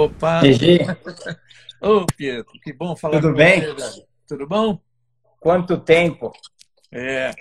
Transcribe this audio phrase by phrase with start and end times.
[0.00, 0.40] Opa!
[0.40, 0.78] GG.
[1.78, 3.60] Ô, Pietro, que bom falar Tudo com bem?
[3.60, 4.06] você, velho.
[4.26, 4.80] Tudo bom?
[5.38, 6.32] Quanto tempo?
[6.90, 7.32] É,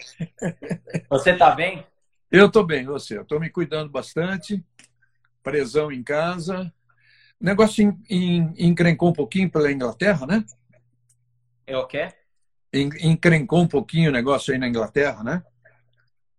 [1.10, 1.86] Você tá bem?
[2.30, 3.18] eu tô bem, você.
[3.18, 4.62] Eu tô me cuidando bastante,
[5.42, 6.72] presão em casa.
[7.40, 10.44] O negócio en- en- encrencou um pouquinho pela Inglaterra, né?
[11.66, 12.14] É o quê?
[12.74, 15.44] En- Encrencou um pouquinho o negócio aí na Inglaterra, né?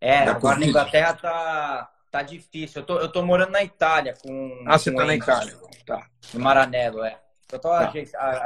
[0.00, 0.66] É, Da agora na.
[0.66, 2.80] Inglaterra tá, tá difícil.
[2.82, 4.64] Eu tô, eu tô morando na Itália com.
[4.66, 5.56] Ah, você com tá na Itália.
[5.86, 6.06] Tá.
[6.34, 7.20] No Maranello, é.
[7.52, 7.92] Eu tô Tá.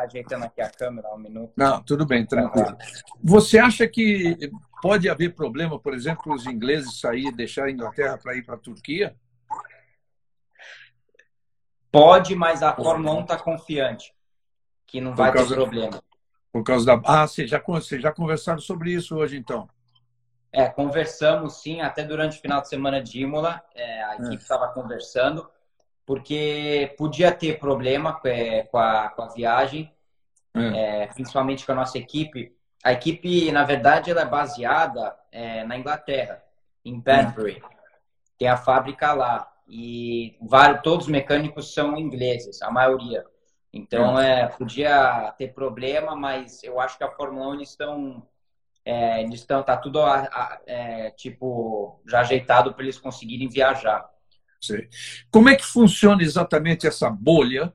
[0.02, 1.52] ajeitando aqui a câmera um minuto.
[1.56, 2.76] Não, tudo bem, tranquilo.
[3.22, 4.50] Você acha que
[4.80, 8.58] pode haver problema, por exemplo, os ingleses sair, deixar a Inglaterra para ir para a
[8.58, 9.14] Turquia?
[11.92, 14.12] Pode, mas a Fórmula 1 tá confiante
[14.86, 16.02] que não Por vai ter problema.
[16.52, 17.00] Por causa da.
[17.04, 19.68] Ah, vocês já, vocês já conversaram sobre isso hoje, então.
[20.56, 24.68] É, conversamos sim, até durante o final de semana de Imola, é, a equipe estava
[24.68, 25.50] conversando,
[26.06, 29.92] porque podia ter problema é, com, a, com a viagem,
[30.54, 31.02] É.
[31.02, 32.56] é, principalmente com a nossa equipe.
[32.84, 36.40] A equipe, na verdade, ela é baseada é, na Inglaterra,
[36.84, 37.60] em Banbury.
[38.38, 39.50] Tem a fábrica lá.
[39.66, 43.24] E vários, todos os mecânicos são ingleses, a maioria.
[43.72, 48.22] Então, é, podia ter problema, mas eu acho que a Fórmula 1 eles estão
[48.84, 54.08] é, estão, tá tudo a- a- é, tipo já ajeitado para eles conseguirem viajar.
[54.60, 54.88] Sei.
[55.30, 57.72] Como é que funciona exatamente essa bolha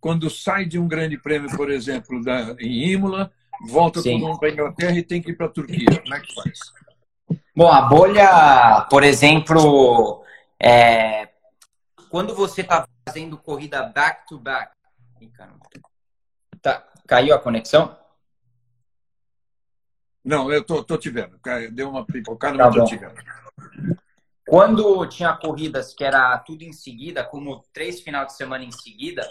[0.00, 3.30] quando sai de um grande prêmio, por exemplo, da, em Imola,
[3.68, 6.00] volta para a Inglaterra e tem que ir para a Turquia?
[6.02, 6.58] Como é que faz?
[7.54, 10.24] Bom, a bolha, por exemplo,
[10.60, 11.28] é,
[12.10, 14.72] quando você está fazendo corrida back to back.
[16.60, 17.96] Tá, caiu a conexão?
[20.24, 21.38] Não, eu tô, tô te vendo.
[21.72, 22.86] Deu uma pipocada, Tá mas tô bom.
[22.86, 23.14] te vendo.
[24.46, 29.22] Quando tinha corridas que era tudo em seguida, como três final de semana em seguida,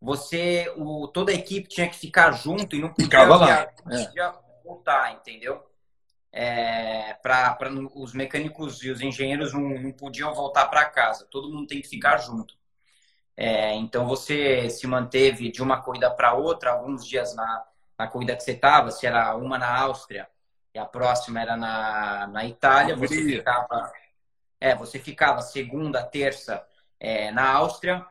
[0.00, 4.04] você, o, toda a equipe tinha que ficar junto e não podia, Ficava lá, é.
[4.04, 4.34] podia
[4.64, 5.62] voltar, entendeu?
[6.32, 7.16] É,
[7.70, 11.80] não- os mecânicos e os engenheiros não, não podiam voltar para casa, todo mundo tem
[11.80, 12.54] que ficar junto.
[13.36, 17.64] É, então você se manteve de uma corrida para outra, alguns dias na,
[17.98, 20.28] na corrida que você estava, se era uma na Áustria
[20.74, 23.92] e a próxima era na, na Itália, você ficava,
[24.60, 26.66] é, você ficava segunda, terça
[26.98, 28.06] é, na Áustria,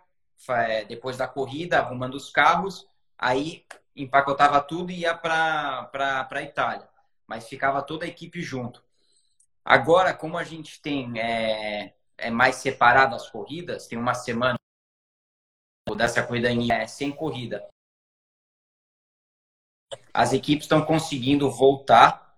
[0.50, 2.88] é, depois da corrida, arrumando os carros,
[3.18, 3.66] aí
[3.96, 5.90] empacotava tudo e ia para
[6.30, 6.88] a Itália.
[7.26, 8.84] Mas ficava toda a equipe junto.
[9.64, 14.58] Agora, como a gente tem é, é mais separado as corridas, tem uma semana
[15.96, 17.68] dessa corrida em, é, sem corrida.
[20.14, 22.36] As equipes estão conseguindo voltar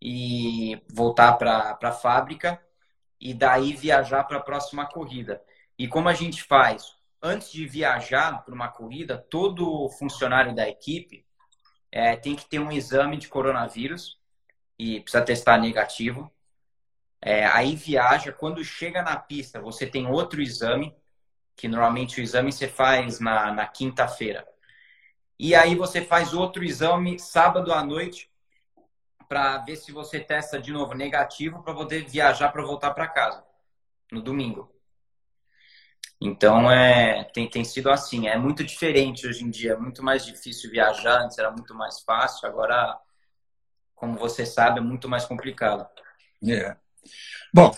[0.00, 2.60] e voltar para a fábrica
[3.20, 5.40] e daí viajar para a próxima corrida.
[5.78, 6.94] E como a gente faz?
[7.22, 11.24] Antes de viajar para uma corrida, todo funcionário da equipe
[11.90, 14.18] é, tem que ter um exame de coronavírus
[14.78, 16.32] e precisa testar negativo.
[17.20, 20.96] É, aí viaja, quando chega na pista, você tem outro exame,
[21.54, 24.44] que normalmente o exame você faz na, na quinta-feira.
[25.38, 28.30] E aí você faz outro exame sábado à noite
[29.28, 33.42] para ver se você testa de novo negativo para poder viajar para voltar para casa
[34.10, 34.70] no domingo.
[36.20, 40.24] Então é tem, tem sido assim, é muito diferente hoje em dia, é muito mais
[40.24, 42.96] difícil viajar, antes era muito mais fácil, agora,
[43.94, 45.88] como você sabe, é muito mais complicado.
[46.46, 46.76] É.
[47.52, 47.74] Bom,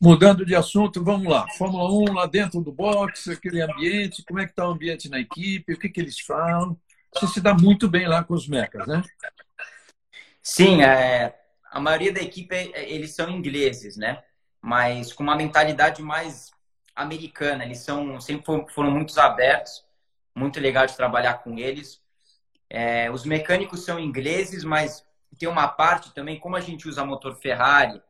[0.00, 1.46] mudando de assunto, vamos lá.
[1.56, 5.18] Fórmula 1 lá dentro do box, aquele ambiente, como é que está o ambiente na
[5.18, 6.78] equipe, o que, que eles falam?
[7.14, 9.02] Você se dá muito bem lá com os mecas, né?
[10.42, 11.38] Sim, é,
[11.70, 14.22] a maioria da equipe é- eles são ingleses, né?
[14.60, 16.50] Mas com uma mentalidade mais
[16.94, 17.64] americana.
[17.64, 19.84] Eles são sempre foram, foram muito abertos,
[20.34, 22.02] muito legal de trabalhar com eles.
[22.68, 25.06] É, os mecânicos são ingleses, mas
[25.38, 28.02] tem uma parte também, como a gente usa motor Ferrari,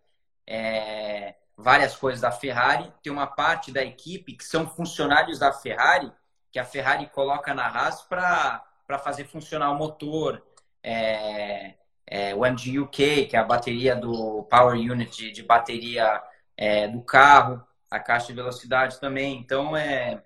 [0.47, 6.11] é, várias coisas da Ferrari, tem uma parte da equipe que são funcionários da Ferrari,
[6.51, 8.65] que a Ferrari coloca na Haas para
[8.97, 10.41] fazer funcionar o motor.
[10.83, 11.75] É,
[12.07, 16.23] é, o MGUK, que é a bateria do Power Unit de, de bateria
[16.57, 19.37] é, do carro, a caixa de velocidade também.
[19.39, 20.23] Então, é,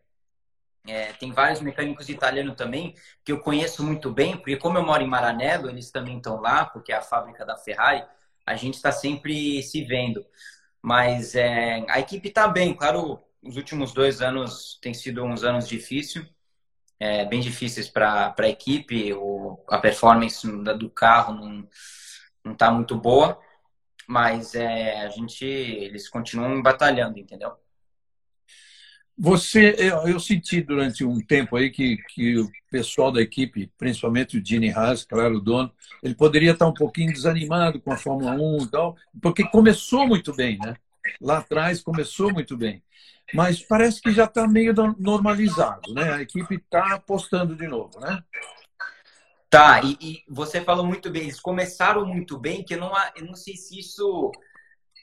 [0.86, 2.94] é, tem vários mecânicos italianos também
[3.24, 6.64] que eu conheço muito bem, porque como eu moro em Maranello, eles também estão lá,
[6.64, 8.04] porque é a fábrica da Ferrari,
[8.46, 10.24] a gente está sempre se vendo.
[10.80, 15.68] Mas é, a equipe está bem, claro, os últimos dois anos têm sido uns anos
[15.68, 16.26] difíceis,
[17.02, 20.46] é, bem difíceis para a equipe, o, a performance
[20.78, 21.34] do carro
[22.44, 23.40] não está muito boa,
[24.06, 27.54] mas é, a gente eles continuam batalhando, entendeu?
[29.18, 34.38] Você, eu, eu, senti durante um tempo aí que, que o pessoal da equipe, principalmente
[34.38, 35.72] o Gene Haas, claro, o dono,
[36.04, 40.32] ele poderia estar um pouquinho desanimado com a Fórmula 1 e tal, porque começou muito
[40.34, 40.76] bem, né?
[41.20, 42.82] Lá atrás começou muito bem.
[43.34, 46.12] Mas parece que já está meio normalizado, né?
[46.12, 48.22] A equipe está apostando de novo, né?
[49.48, 53.26] Tá, e, e, você falou muito bem, eles começaram muito bem, que eu não, eu
[53.26, 54.32] não sei se isso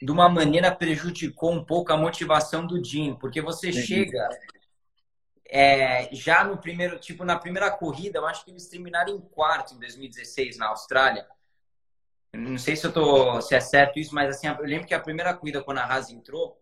[0.01, 4.27] de uma maneira prejudicou um pouco a motivação do Jim, porque você chega
[5.51, 9.73] é, já no primeiro, tipo, na primeira corrida, eu acho que eles terminaram em quarto
[9.73, 11.27] em 2016 na Austrália.
[12.33, 14.99] Não sei se eu tô, se é certo isso, mas assim, eu lembro que a
[14.99, 16.59] primeira corrida quando a Haas entrou,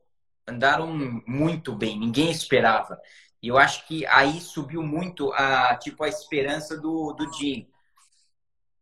[0.47, 0.87] andaram
[1.27, 2.99] muito bem, ninguém esperava.
[3.41, 7.67] E eu acho que aí subiu muito a tipo a esperança do do Jim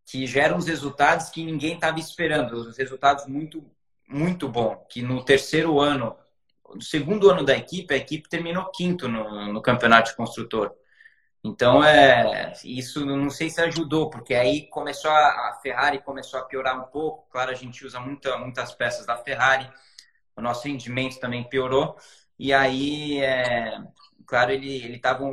[0.06, 3.66] que geram os resultados que ninguém estava esperando, os resultados muito,
[4.08, 4.86] muito bom.
[4.90, 6.16] Que no terceiro ano,
[6.74, 10.72] no segundo ano da equipe, a equipe terminou quinto no, no campeonato de construtor.
[11.46, 16.44] Então, é, isso não sei se ajudou, porque aí começou a, a Ferrari começou a
[16.44, 17.28] piorar um pouco.
[17.30, 19.70] Claro, a gente usa muita, muitas peças da Ferrari,
[20.36, 21.98] o nosso rendimento também piorou.
[22.40, 23.78] E aí, é,
[24.26, 25.24] claro, ele ele tava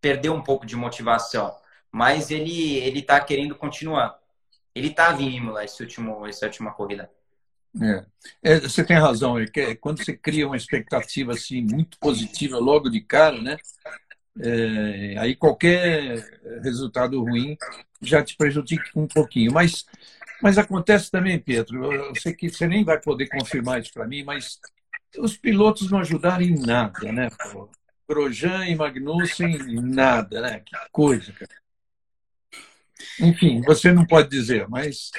[0.00, 1.54] perdeu um pouco de motivação
[1.92, 4.18] mas ele ele está querendo continuar.
[4.74, 7.10] Ele estava em Imola esse último, essa última corrida.
[7.80, 8.04] É.
[8.42, 13.00] É, você tem razão, é quando você cria uma expectativa assim muito positiva logo de
[13.02, 13.56] cara, né?
[14.40, 16.16] É, aí qualquer
[16.62, 17.56] resultado ruim
[18.00, 19.52] já te prejudica um pouquinho.
[19.52, 19.84] Mas,
[20.42, 24.24] mas acontece também, Pedro, eu sei que você nem vai poder confirmar isso para mim,
[24.24, 24.58] mas
[25.18, 27.28] os pilotos não ajudaram em nada, né?
[28.08, 30.60] Grosjean e Magnussen, nada, né?
[30.60, 31.62] Que coisa, cara.
[33.20, 35.10] Enfim, você não pode dizer, mas.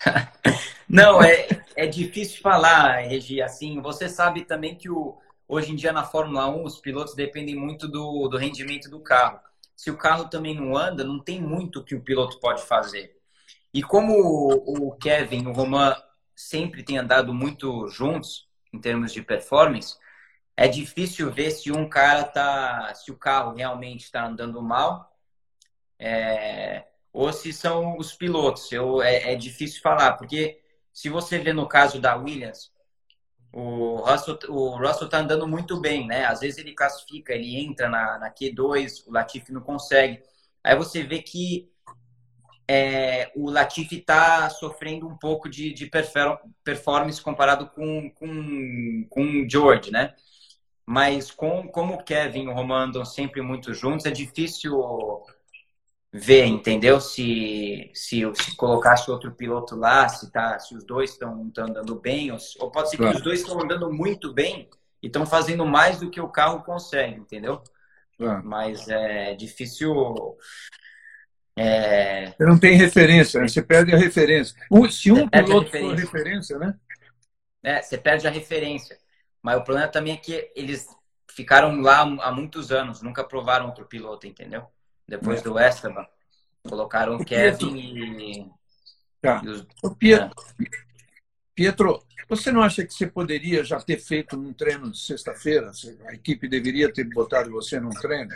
[0.88, 3.40] não, é, é difícil falar, Regi.
[3.40, 5.18] Assim, você sabe também que o,
[5.52, 9.38] hoje em dia na Fórmula 1 os pilotos dependem muito do, do rendimento do carro.
[9.76, 13.18] Se o carro também não anda, não tem muito que o piloto pode fazer.
[13.74, 15.94] E como o, o Kevin o Roman
[16.34, 19.96] sempre têm andado muito juntos em termos de performance,
[20.56, 25.14] é difícil ver se um cara tá, se o carro realmente está andando mal.
[25.98, 28.72] É, ou se são os pilotos.
[28.72, 30.60] Eu, é, é difícil falar, porque
[30.92, 32.71] se você vê no caso da Williams,
[33.52, 36.24] o Russell, o Russell tá andando muito bem, né?
[36.24, 40.22] Às vezes ele classifica, ele entra na, na Q2, o Latifi não consegue.
[40.64, 41.70] Aí você vê que
[42.66, 45.90] é, o Latifi está sofrendo um pouco de, de
[46.64, 50.14] performance comparado com, com, com o George, né?
[50.86, 54.80] Mas com, como o Kevin e o Roman andam sempre muito juntos, é difícil
[56.12, 57.00] ver, entendeu?
[57.00, 62.30] Se, se, se colocasse outro piloto lá, se, tá, se os dois estão andando bem,
[62.30, 63.16] ou, ou, pode ser que claro.
[63.16, 64.68] os dois estão andando muito bem
[65.02, 67.62] e estão fazendo mais do que o carro consegue, entendeu?
[68.18, 68.44] Claro.
[68.44, 70.36] Mas é difícil.
[71.56, 72.32] É...
[72.32, 73.48] Você não tem referência, né?
[73.48, 74.54] você perde a referência.
[74.90, 75.80] Se um piloto referência.
[75.80, 76.74] for referência, né?
[77.62, 78.98] É, você perde a referência.
[79.42, 80.86] Mas o problema também é que eles
[81.30, 84.66] ficaram lá há muitos anos, nunca provaram outro piloto, entendeu?
[85.06, 85.44] Depois é.
[85.44, 86.06] do Esteban.
[86.68, 88.50] Colocaram o Kevin e.
[89.20, 89.42] Tá.
[89.44, 89.66] e os...
[89.98, 90.64] Pietro, é.
[91.54, 95.70] Pietro, você não acha que você poderia já ter feito um treino de sexta-feira?
[96.06, 98.34] A equipe deveria ter botado você num treino?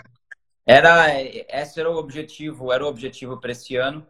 [0.64, 4.06] Era, esse era o objetivo, era o objetivo para esse ano.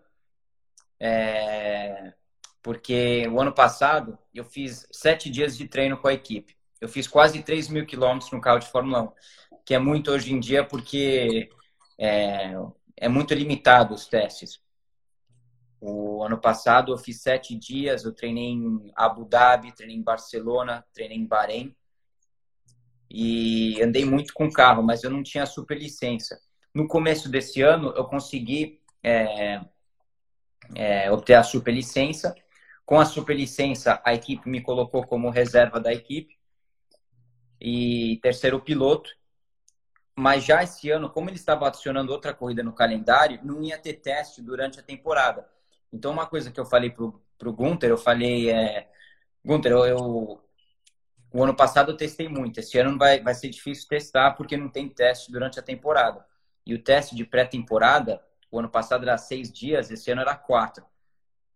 [0.99, 2.15] É,
[2.63, 6.57] porque o ano passado eu fiz sete dias de treino com a equipe.
[6.81, 9.13] Eu fiz quase 3 mil quilômetros no carro de Fórmula 1,
[9.65, 11.49] que é muito hoje em dia porque
[11.99, 12.53] é,
[12.97, 14.61] é muito limitado os testes.
[15.81, 20.85] O ano passado eu fiz sete dias, eu treinei em Abu Dhabi, treinei em Barcelona,
[20.93, 21.77] treinei em Bahrein
[23.11, 26.41] e andei muito com carro, mas eu não tinha super licença.
[26.75, 29.61] No começo desse ano eu consegui é,
[30.75, 32.35] é, obter a super licença.
[32.85, 36.37] Com a super licença a equipe me colocou como reserva da equipe
[37.61, 39.11] e terceiro piloto
[40.17, 43.95] mas já esse ano, como ele estava adicionando outra corrida no calendário, não ia ter
[43.95, 45.47] teste durante a temporada.
[45.93, 48.89] Então, uma coisa que eu falei pro, pro Gunter, eu falei, é,
[49.45, 50.43] Gunter, eu, eu,
[51.33, 54.71] o ano passado eu testei muito, esse ano vai, vai ser difícil testar porque não
[54.71, 56.27] tem teste durante a temporada.
[56.65, 60.85] E o teste de pré-temporada, o ano passado era seis dias, esse ano era quatro.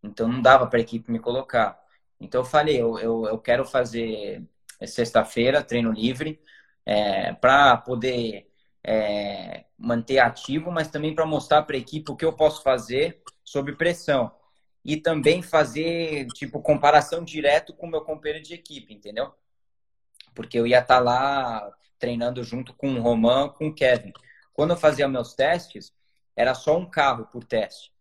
[0.03, 1.83] Então, não dava para a equipe me colocar.
[2.21, 4.47] Então, eu falei, eu, eu, eu quero fazer
[4.87, 6.41] sexta-feira, treino livre,
[6.87, 8.50] é, para poder
[8.85, 13.23] é, manter ativo, mas também para mostrar para a equipe o que eu posso fazer
[13.45, 14.33] sob pressão.
[14.85, 19.35] E também fazer, tipo, comparação direto com o meu companheiro de equipe, entendeu?
[20.35, 24.13] porque eu ia estar tá lá treinando junto com o Roman, com o Kevin.
[24.53, 25.93] Quando eu fazia meus testes,
[26.37, 27.93] era só um carro por teste,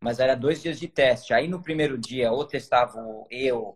[0.00, 1.32] mas era dois dias de teste.
[1.32, 3.00] Aí no primeiro dia, ou testava
[3.30, 3.74] eu,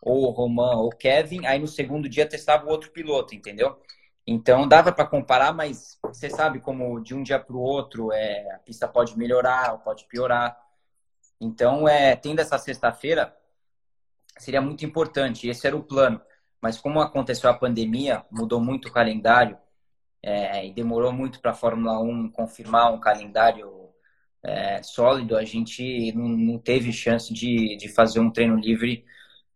[0.00, 3.80] ou o Roman, ou o Kevin, aí no segundo dia testava o outro piloto, entendeu?
[4.30, 8.52] Então dava para comparar, mas você sabe como de um dia para o outro é,
[8.52, 10.54] a pista pode melhorar ou pode piorar.
[11.40, 13.34] Então, é, tendo essa sexta-feira,
[14.36, 15.48] seria muito importante.
[15.48, 16.20] Esse era o plano.
[16.60, 19.56] Mas como aconteceu a pandemia, mudou muito o calendário
[20.22, 23.88] é, e demorou muito para a Fórmula 1 confirmar um calendário
[24.42, 29.06] é, sólido, a gente não, não, teve chance de, de fazer um treino livre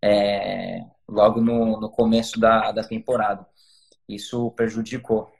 [0.00, 3.46] é, logo no, no começo da, da temporada
[4.14, 5.32] isso prejudicou.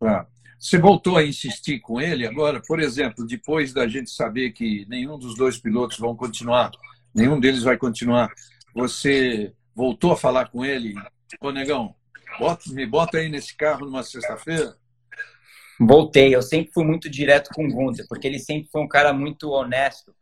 [0.00, 0.26] Ah.
[0.58, 5.16] Você voltou a insistir com ele agora, por exemplo, depois da gente saber que nenhum
[5.16, 6.72] dos dois pilotos vão continuar,
[7.14, 8.28] nenhum deles vai continuar,
[8.74, 10.94] você voltou a falar com ele,
[11.40, 11.94] ô negão,
[12.40, 14.76] bota, me bota aí nesse carro numa sexta-feira?
[15.78, 19.12] Voltei, eu sempre fui muito direto com o Gunther, porque ele sempre foi um cara
[19.12, 20.12] muito honesto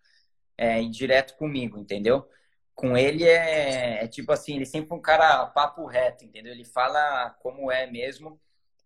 [0.58, 2.28] é, e direto comigo, entendeu?
[2.76, 6.52] Com ele é, é, tipo assim, ele sempre é um cara papo reto, entendeu?
[6.52, 8.38] Ele fala como é mesmo,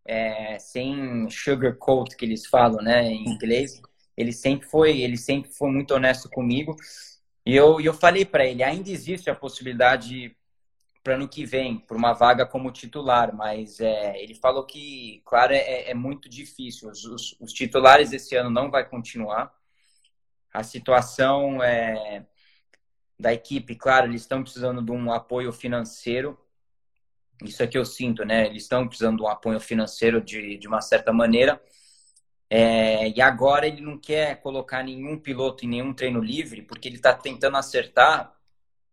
[0.04, 3.82] é, sem sugarcoat que eles falam, né, em inglês.
[4.16, 6.76] Ele sempre foi, ele sempre foi muito honesto comigo.
[7.44, 10.36] E eu, eu falei para ele, ainda existe a possibilidade
[11.02, 15.52] para ano que vem, por uma vaga como titular, mas é, ele falou que, claro,
[15.52, 16.90] é, é muito difícil.
[16.90, 19.52] Os, os, os titulares esse ano não vai continuar.
[20.52, 22.26] A situação é
[23.20, 26.38] da equipe, claro, eles estão precisando de um apoio financeiro.
[27.42, 28.46] Isso é que eu sinto, né?
[28.46, 31.60] Eles estão precisando de um apoio financeiro de, de uma certa maneira.
[32.48, 36.96] É, e agora ele não quer colocar nenhum piloto em nenhum treino livre, porque ele
[36.96, 38.34] está tentando acertar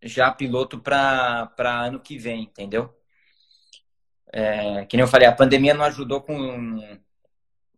[0.01, 2.93] já piloto para ano que vem, entendeu?
[4.31, 6.99] É, que nem eu falei, a pandemia não ajudou com,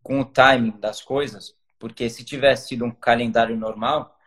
[0.03, 4.18] com o timing das coisas, porque se tivesse sido um calendário normal,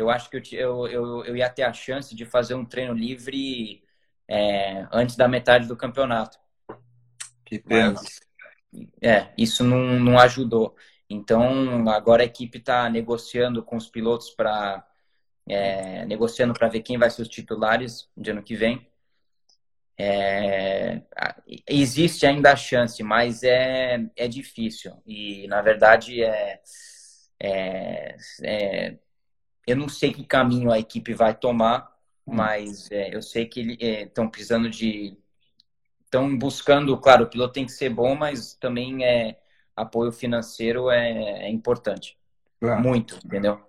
[0.00, 3.82] eu acho que eu, eu, eu, ia ter a chance de fazer um treino livre
[4.26, 6.38] é, antes da metade do campeonato.
[7.44, 7.92] Que pena.
[7.92, 8.20] Mas,
[9.02, 10.74] é, isso não, não ajudou.
[11.08, 14.86] Então, agora a equipe está negociando com os pilotos para.
[15.48, 18.86] É, negociando para ver quem vai ser os titulares de ano que vem.
[19.98, 21.02] É,
[21.66, 25.02] existe ainda a chance, mas é, é difícil.
[25.04, 26.60] E, na verdade, é,
[27.40, 28.98] é, é
[29.70, 31.90] eu não sei que caminho a equipe vai tomar,
[32.26, 32.34] hum.
[32.34, 35.16] mas é, eu sei que estão é, precisando de.
[36.04, 39.38] Estão buscando, claro, o piloto tem que ser bom, mas também é
[39.76, 42.18] apoio financeiro é, é importante.
[42.60, 42.82] Claro.
[42.82, 43.60] Muito, entendeu?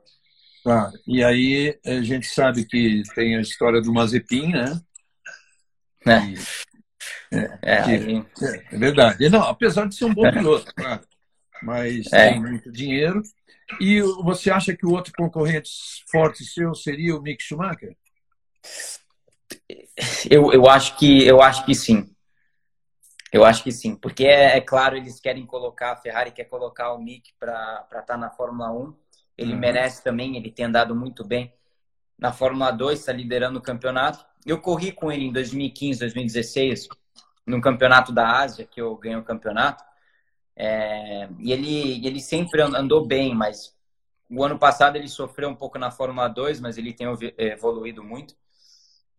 [0.63, 0.91] Claro.
[1.07, 4.81] E aí a gente sabe que tem a história do Mazepin, né?
[6.07, 6.71] É.
[7.33, 8.25] É, é, aí...
[8.71, 9.29] é, verdade.
[9.29, 11.01] Não, apesar de ser um bom piloto, claro.
[11.63, 13.21] Mas tem muito dinheiro
[13.79, 15.69] e você acha que o outro concorrente
[16.09, 17.95] forte seu seria o Mick Schumacher?
[20.29, 22.09] Eu, eu acho que eu acho que sim.
[23.31, 26.93] Eu acho que sim, porque é, é claro eles querem colocar a Ferrari quer colocar
[26.93, 28.93] o Mick para estar tá na Fórmula 1.
[29.37, 29.59] Ele uhum.
[29.59, 31.53] merece também, ele tem andado muito bem
[32.19, 34.23] na Fórmula 2, está liderando o campeonato.
[34.45, 36.87] Eu corri com ele em 2015, 2016,
[37.45, 39.83] no campeonato da Ásia, que eu ganhei o campeonato.
[40.55, 43.75] É, e ele, ele sempre andou bem, mas
[44.29, 48.35] o ano passado ele sofreu um pouco na Fórmula 2, mas ele tem evoluído muito.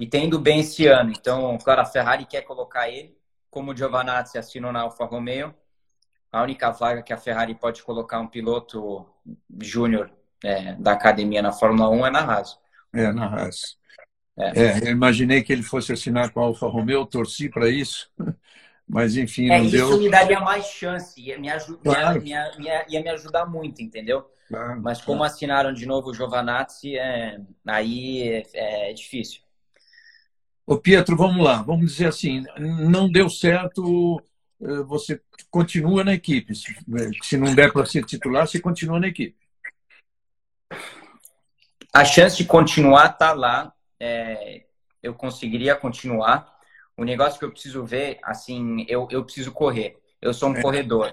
[0.00, 1.10] E tem indo bem esse ano.
[1.10, 3.16] Então, claro, a Ferrari quer colocar ele,
[3.50, 5.54] como o Giovanazzi assinou na Alfa Romeo.
[6.30, 9.06] A única vaga que a Ferrari pode colocar um piloto
[9.60, 10.10] júnior
[10.42, 12.58] é, da academia na Fórmula 1 é na Haas.
[12.92, 13.76] É, na Haas.
[14.36, 14.58] É.
[14.58, 14.88] é.
[14.88, 18.10] eu imaginei que ele fosse assinar com a Alfa Romeo, torci para isso.
[18.92, 19.98] Mas, enfim, é, isso deu.
[19.98, 21.78] me daria mais chance, ia me, ajud...
[21.82, 22.22] claro.
[22.22, 24.30] ia, ia, ia, me ajudar muito, entendeu?
[24.46, 25.32] Claro, Mas como claro.
[25.32, 27.40] assinaram de novo o Giovanazzi, é...
[27.66, 29.40] aí é, é difícil.
[30.66, 31.62] Ô Pietro, vamos lá.
[31.62, 34.22] Vamos dizer assim, não deu certo,
[34.60, 35.18] eh, você
[35.50, 36.52] continua na equipe.
[37.22, 39.38] Se não der para ser titular, você continua na equipe.
[41.94, 43.72] A chance de continuar está lá.
[43.98, 44.66] É...
[45.02, 46.51] eu conseguiria continuar
[47.02, 50.00] o negócio que eu preciso ver, assim, eu, eu preciso correr.
[50.20, 50.62] Eu sou um é.
[50.62, 51.12] corredor.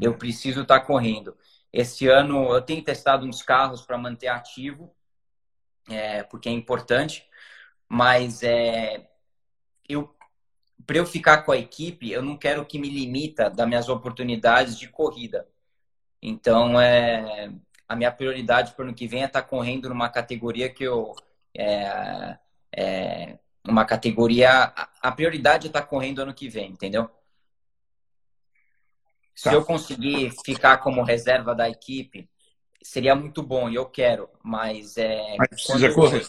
[0.00, 1.36] Eu preciso estar tá correndo.
[1.72, 4.92] Esse ano eu tenho testado uns carros para manter ativo,
[5.88, 7.28] é, porque é importante.
[7.88, 9.08] Mas é,
[9.88, 10.12] eu,
[10.84, 14.76] para eu ficar com a equipe, eu não quero que me limita das minhas oportunidades
[14.76, 15.46] de corrida.
[16.20, 17.52] Então, é,
[17.88, 20.84] a minha prioridade para o ano que vem é estar tá correndo numa categoria que
[20.84, 21.14] eu
[21.56, 22.38] é,
[22.72, 24.72] é, uma categoria.
[25.00, 27.10] A prioridade é estar tá correndo ano que vem, entendeu?
[29.34, 29.54] Se tá.
[29.54, 32.28] eu conseguir ficar como reserva da equipe,
[32.82, 35.36] seria muito bom e eu quero, mas é.
[35.38, 36.28] Mas precisa correr.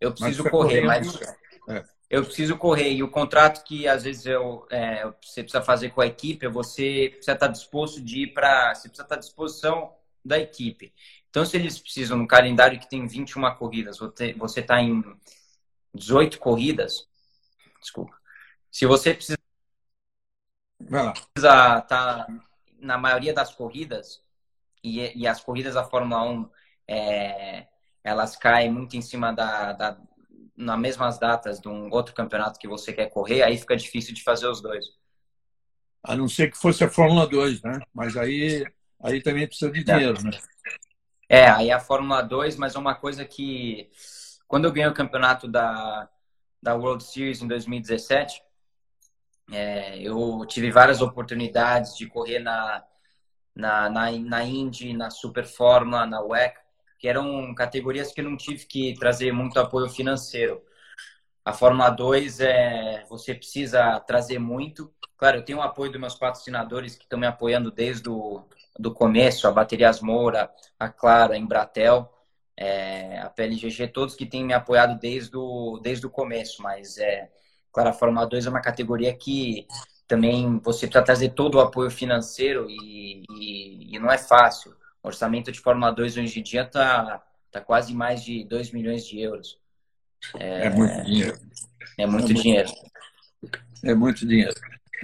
[0.00, 1.20] Eu preciso mas correr, mas.
[1.68, 1.84] É.
[2.08, 2.92] Eu preciso correr.
[2.92, 7.08] E o contrato que às vezes eu, é, você precisa fazer com a equipe, você
[7.10, 8.74] precisa estar disposto de ir para.
[8.74, 9.92] Você precisa estar à disposição
[10.24, 10.92] da equipe.
[11.28, 15.02] Então, se eles precisam, no calendário que tem 21 corridas, você está em
[15.98, 17.08] 18 corridas,
[17.80, 18.16] desculpa.
[18.70, 19.38] Se você precisa
[21.36, 22.26] estar tá
[22.78, 24.22] na maioria das corridas,
[24.82, 26.50] e, e, as corridas da Fórmula 1,
[26.86, 27.66] é,
[28.04, 29.98] elas caem muito em cima da, da,
[30.56, 34.22] nas mesmas datas de um outro campeonato que você quer correr, aí fica difícil de
[34.22, 34.86] fazer os dois.
[36.02, 37.80] A não ser que fosse a Fórmula 2, né?
[37.92, 38.64] Mas aí,
[39.02, 40.30] aí também precisa de dinheiro, né?
[41.28, 43.90] É, aí a Fórmula 2, mas é uma coisa que
[44.48, 46.08] quando eu ganhei o campeonato da,
[46.60, 48.42] da World Series em 2017,
[49.52, 52.84] é, eu tive várias oportunidades de correr na,
[53.54, 56.56] na, na, na Indy, na Super Fórmula, na WEC,
[56.98, 60.62] que eram categorias que eu não tive que trazer muito apoio financeiro.
[61.44, 64.92] A Fórmula 2, é, você precisa trazer muito.
[65.16, 68.44] Claro, eu tenho o apoio dos meus patrocinadores que estão me apoiando desde o
[68.78, 72.12] do começo, a Baterias Moura, a Clara, a Embratel,
[72.60, 77.30] é, a PLGG, todos que têm me apoiado desde o, desde o começo, mas é,
[77.72, 79.64] claro, a Fórmula 2 é uma categoria que
[80.08, 84.74] também você precisa trazer todo o apoio financeiro e, e, e não é fácil.
[85.02, 87.22] O orçamento de Fórmula 2 hoje em dia está
[87.52, 89.56] tá quase mais de 2 milhões de euros.
[90.36, 91.38] É, é muito dinheiro.
[91.96, 92.70] É muito é dinheiro.
[93.84, 94.54] é muito dinheiro.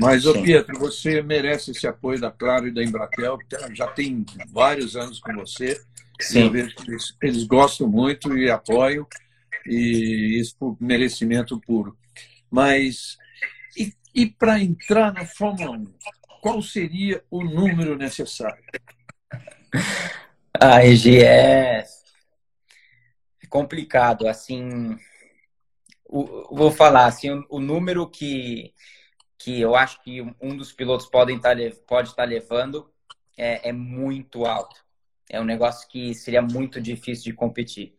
[0.01, 4.27] Mas, ô Pietro, você merece esse apoio da Claro e da Embratel, que já tem
[4.49, 5.81] vários anos com você.
[6.21, 6.47] Sim.
[6.47, 9.07] Eles, eles, gostam muito e apoiam,
[9.67, 11.97] e isso por merecimento puro.
[12.51, 13.17] Mas,
[13.77, 15.93] e, e para entrar na Fórmula 1,
[16.41, 18.63] qual seria o número necessário?
[20.61, 21.85] A ah, EG é
[23.49, 24.99] complicado, assim,
[26.05, 28.75] o, vou falar assim, o, o número que
[29.39, 32.91] que eu acho que um dos pilotos podem estar, tá pode estar tá levando
[33.37, 34.84] é, é muito alto.
[35.35, 37.97] É um negócio que seria muito difícil de competir.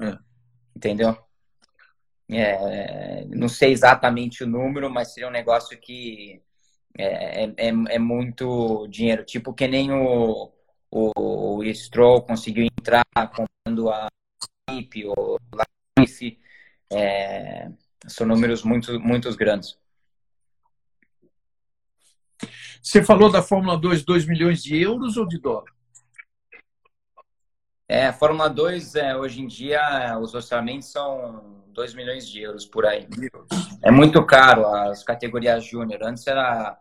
[0.00, 0.18] É.
[0.74, 1.16] Entendeu?
[2.28, 6.42] É, não sei exatamente o número, mas seria um negócio que
[6.96, 9.24] é, é, é, muito dinheiro.
[9.24, 10.50] Tipo que nem o,
[10.90, 14.08] o, o Stroll conseguiu entrar comprando a
[14.70, 15.38] equipe, o
[15.98, 16.38] Latifi.
[16.90, 17.70] É,
[18.06, 19.78] são números muito, muito grandes.
[22.82, 25.73] Você falou da Fórmula 2, 2 milhões de euros ou de dólar?
[27.94, 32.66] É, a Fórmula 2, é, hoje em dia, os orçamentos são 2 milhões de euros
[32.66, 33.06] por aí.
[33.84, 36.02] É muito caro as categorias júnior.
[36.02, 36.76] Antes era.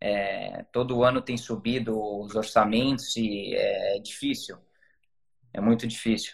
[0.00, 4.56] É, todo ano tem subido os orçamentos e é difícil.
[5.52, 6.32] É muito difícil.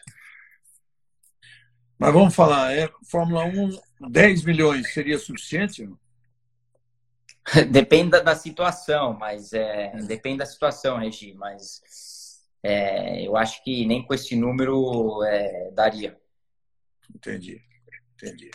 [1.98, 5.90] Mas vamos falar, é, Fórmula 1, 10 milhões seria suficiente?
[7.72, 12.11] depende da situação, mas é, depende da situação, Regi, mas
[12.62, 16.16] é, eu acho que nem com esse número é, daria.
[17.14, 17.60] Entendi,
[18.14, 18.50] entendi.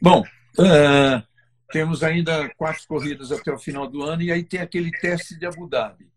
[0.00, 1.22] Bom, uh,
[1.70, 5.44] temos ainda quatro corridas até o final do ano e aí tem aquele teste de
[5.44, 6.08] Abu Dhabi.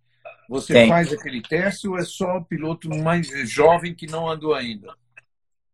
[0.47, 0.89] Você tem.
[0.89, 4.95] faz aquele teste ou é só o piloto mais jovem que não andou ainda?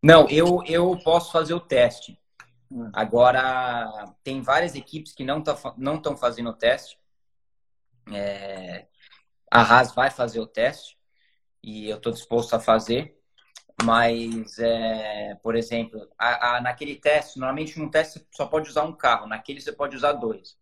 [0.01, 2.17] Não, eu, eu posso fazer o teste.
[2.93, 6.97] Agora, tem várias equipes que não estão não fazendo o teste.
[8.11, 8.85] É,
[9.51, 10.98] a Haas vai fazer o teste
[11.63, 13.15] e eu estou disposto a fazer.
[13.83, 18.91] Mas, é, por exemplo, a, a, naquele teste, normalmente num teste só pode usar um
[18.91, 20.57] carro, naquele você pode usar dois.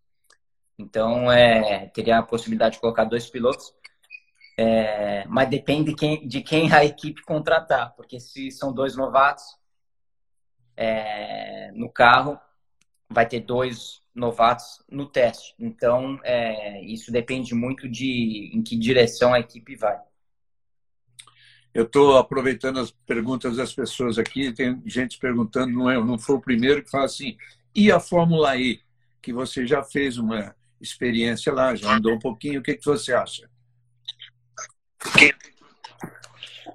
[0.77, 3.73] Então, é, teria a possibilidade de colocar dois pilotos.
[4.59, 9.43] É, mas depende de quem, de quem a equipe contratar, porque se são dois novatos,
[10.75, 12.39] é, no carro,
[13.09, 15.55] vai ter dois novatos no teste.
[15.59, 19.99] Então, é, isso depende muito de em que direção a equipe vai.
[21.73, 24.51] Eu estou aproveitando as perguntas das pessoas aqui.
[24.51, 27.37] Tem gente perguntando, não, é, não foi o primeiro que fala assim:
[27.75, 28.81] e a Fórmula E,
[29.21, 33.13] que você já fez uma experiência lá, já andou um pouquinho, o que, que você
[33.13, 33.49] acha?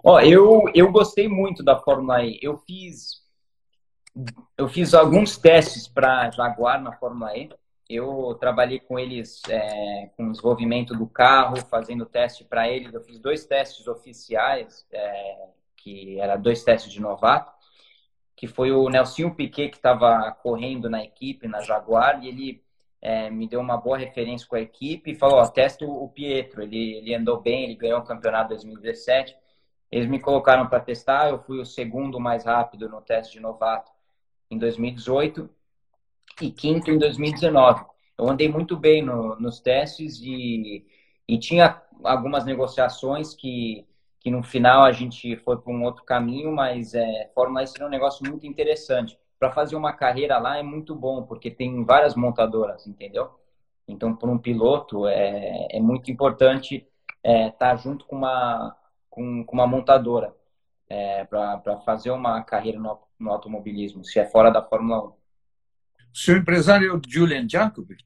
[0.04, 2.38] Ó, eu, eu gostei muito da Fórmula E.
[2.42, 3.22] Eu fiz
[4.58, 7.50] eu fiz alguns testes para Jaguar na Fórmula E.
[7.94, 12.94] Eu trabalhei com eles é, com o desenvolvimento do carro, fazendo teste para eles.
[12.94, 17.52] Eu fiz dois testes oficiais, é, que era dois testes de novato,
[18.34, 22.64] que foi o Nelson Piquet que estava correndo na equipe, na Jaguar, e ele
[23.00, 26.94] é, me deu uma boa referência com a equipe e falou, testa o Pietro, ele,
[26.94, 29.36] ele andou bem, ele ganhou o campeonato 2017.
[29.90, 33.92] Eles me colocaram para testar, eu fui o segundo mais rápido no teste de novato
[34.50, 35.50] em 2018
[36.40, 37.84] e quinto em 2019.
[38.18, 40.86] Eu andei muito bem no, nos testes e,
[41.28, 43.86] e tinha algumas negociações que,
[44.20, 47.84] que no final a gente foi para um outro caminho, mas é, Fórmula E é
[47.84, 52.14] um negócio muito interessante para fazer uma carreira lá é muito bom, porque tem várias
[52.14, 53.28] montadoras, entendeu?
[53.88, 56.88] Então, para um piloto, é, é muito importante estar
[57.24, 58.76] é, tá junto com uma,
[59.10, 60.34] com, com uma montadora
[60.88, 65.12] é, para fazer uma carreira no, no, automobilismo, se é fora da Fórmula 1.
[66.12, 67.96] Seu empresário é o Julian Jacobi?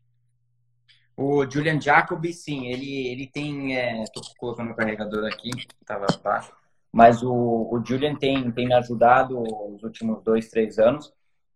[1.16, 3.72] O Julian Jacobi, sim, ele, ele tem.
[4.02, 6.52] Estou é, colocando o carregador aqui, estava baixo.
[6.92, 11.12] Mas o, o Julian tem, tem me ajudado os últimos dois, três anos.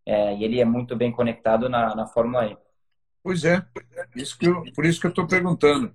[0.06, 2.56] É, e ele é muito bem conectado na, na Fórmula E.
[3.22, 3.62] Pois é,
[4.16, 5.92] isso que eu, por isso que eu estou perguntando.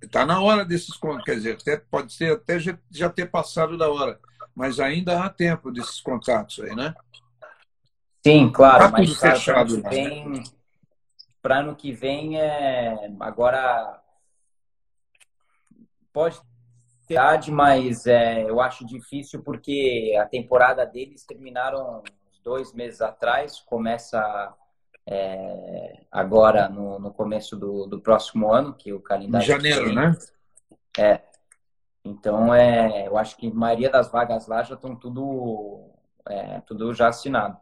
[0.00, 3.76] Está é, na hora desses quer dizer, até, pode ser até já, já ter passado
[3.76, 4.20] da hora,
[4.54, 6.94] mas ainda há tempo desses contatos aí, né?
[8.26, 10.42] Sim, claro, tá mas para ano que vem,
[11.40, 14.02] para ano que vem é agora
[16.12, 16.40] pode
[17.08, 22.02] idade, mas é, eu acho difícil porque a temporada deles terminaram
[22.42, 24.52] dois meses atrás, começa
[25.06, 29.44] é, agora no, no começo do, do, próximo ano, que o calendário.
[29.44, 30.16] Em janeiro, né?
[30.98, 31.20] É.
[32.04, 35.90] Então, é, eu acho que a maioria das vagas lá já estão tudo,
[36.28, 37.56] é, tudo já assinado.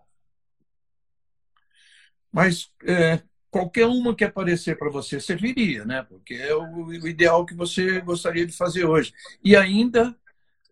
[2.35, 6.03] Mas é, qualquer uma que aparecer para você serviria, né?
[6.03, 9.15] Porque é o, o, ideal que você gostaria de fazer hoje.
[9.43, 10.13] E ainda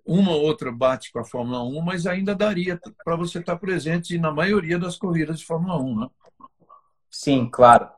[0.05, 4.19] uma ou outra bate com a Fórmula 1, mas ainda daria para você estar presente
[4.19, 6.11] na maioria das corridas de Fórmula 1, né?
[7.09, 7.89] Sim, claro.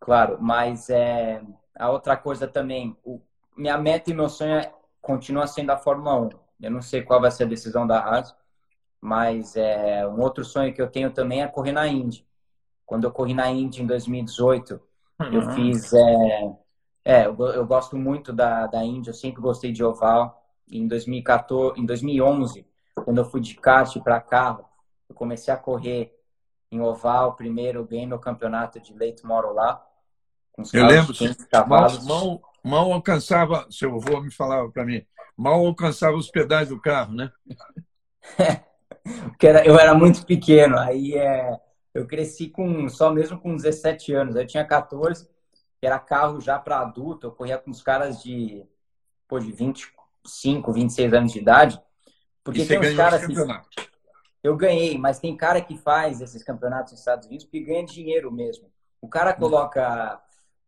[0.00, 1.42] Claro, mas é,
[1.74, 3.20] a outra coisa também, o,
[3.54, 4.72] minha meta e meu sonho é,
[5.02, 6.28] continua sendo a Fórmula 1.
[6.62, 8.34] Eu não sei qual vai ser a decisão da Haas,
[8.98, 12.26] mas é, um outro sonho que eu tenho também é correr na Indy.
[12.88, 14.80] Quando eu corri na Indy em 2018,
[15.20, 15.26] uhum.
[15.26, 15.92] eu fiz.
[15.92, 16.56] É,
[17.04, 20.42] é eu, eu, gosto muito da, da Indy, eu sempre gostei de oval.
[20.72, 22.66] Em 2014, em 2011,
[23.04, 24.64] quando eu fui de kart para carro,
[25.06, 26.18] eu comecei a correr
[26.72, 27.34] em oval.
[27.34, 29.86] Primeiro, ganhei meu campeonato de late model lá.
[30.72, 31.14] eu lembro,
[31.66, 35.04] mal, mal, mal alcançava, seu avô me falava para mim,
[35.36, 37.30] mal alcançava os pedais do carro, né?
[39.28, 41.58] Porque eu era muito pequeno, aí é,
[41.98, 44.36] eu cresci com só mesmo com 17 anos.
[44.36, 45.28] Eu tinha 14,
[45.80, 47.26] que era carro já para adulto.
[47.26, 48.64] Eu corria com os caras de,
[49.26, 51.80] pô, de 25, 26 anos de idade.
[52.44, 53.22] Porque e tem uns caras
[54.42, 58.30] eu ganhei, mas tem cara que faz esses campeonatos nos Estados Unidos porque ganha dinheiro
[58.30, 58.70] mesmo.
[59.00, 60.22] O cara coloca,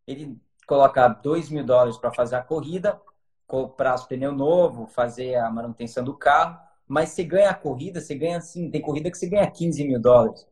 [0.05, 3.01] ele coloca 2 mil dólares para fazer a corrida,
[3.47, 8.13] comprar o pneu novo, fazer a manutenção do carro, mas você ganha a corrida, você
[8.13, 10.45] ganha assim, tem corrida que você ganha 15 mil dólares.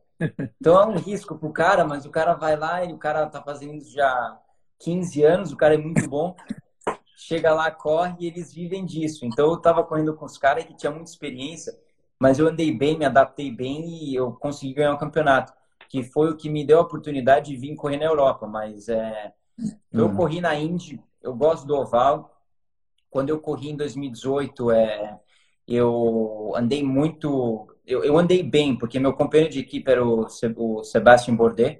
[0.60, 3.42] Então é um risco pro cara, mas o cara vai lá e o cara tá
[3.42, 4.38] fazendo já
[4.78, 6.36] 15 anos, o cara é muito bom.
[7.16, 9.24] Chega lá, corre e eles vivem disso.
[9.24, 11.76] Então eu tava correndo com os caras que tinham muita experiência,
[12.18, 15.52] mas eu andei bem, me adaptei bem e eu consegui ganhar o um campeonato,
[15.88, 18.46] que foi o que me deu a oportunidade de vir correr na Europa.
[18.46, 19.32] Mas é,
[19.92, 20.16] eu uhum.
[20.16, 22.36] corri na Indy, eu gosto do oval.
[23.10, 25.20] Quando eu corri em 2018, é,
[25.66, 30.26] eu andei muito eu, eu andei bem, porque meu companheiro de equipe era o,
[30.56, 31.78] o Sebastian Bourdais,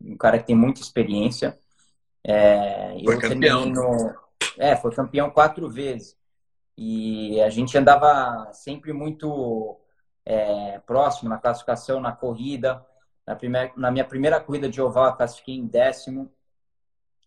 [0.00, 1.58] um cara que tem muita experiência.
[2.22, 3.66] É, foi campeão.
[3.66, 4.14] No,
[4.58, 6.16] é, foi campeão quatro vezes.
[6.76, 9.78] E a gente andava sempre muito
[10.24, 12.84] é, próximo na classificação, na corrida.
[13.26, 16.30] Na, primeira, na minha primeira corrida de oval, eu classifiquei em décimo.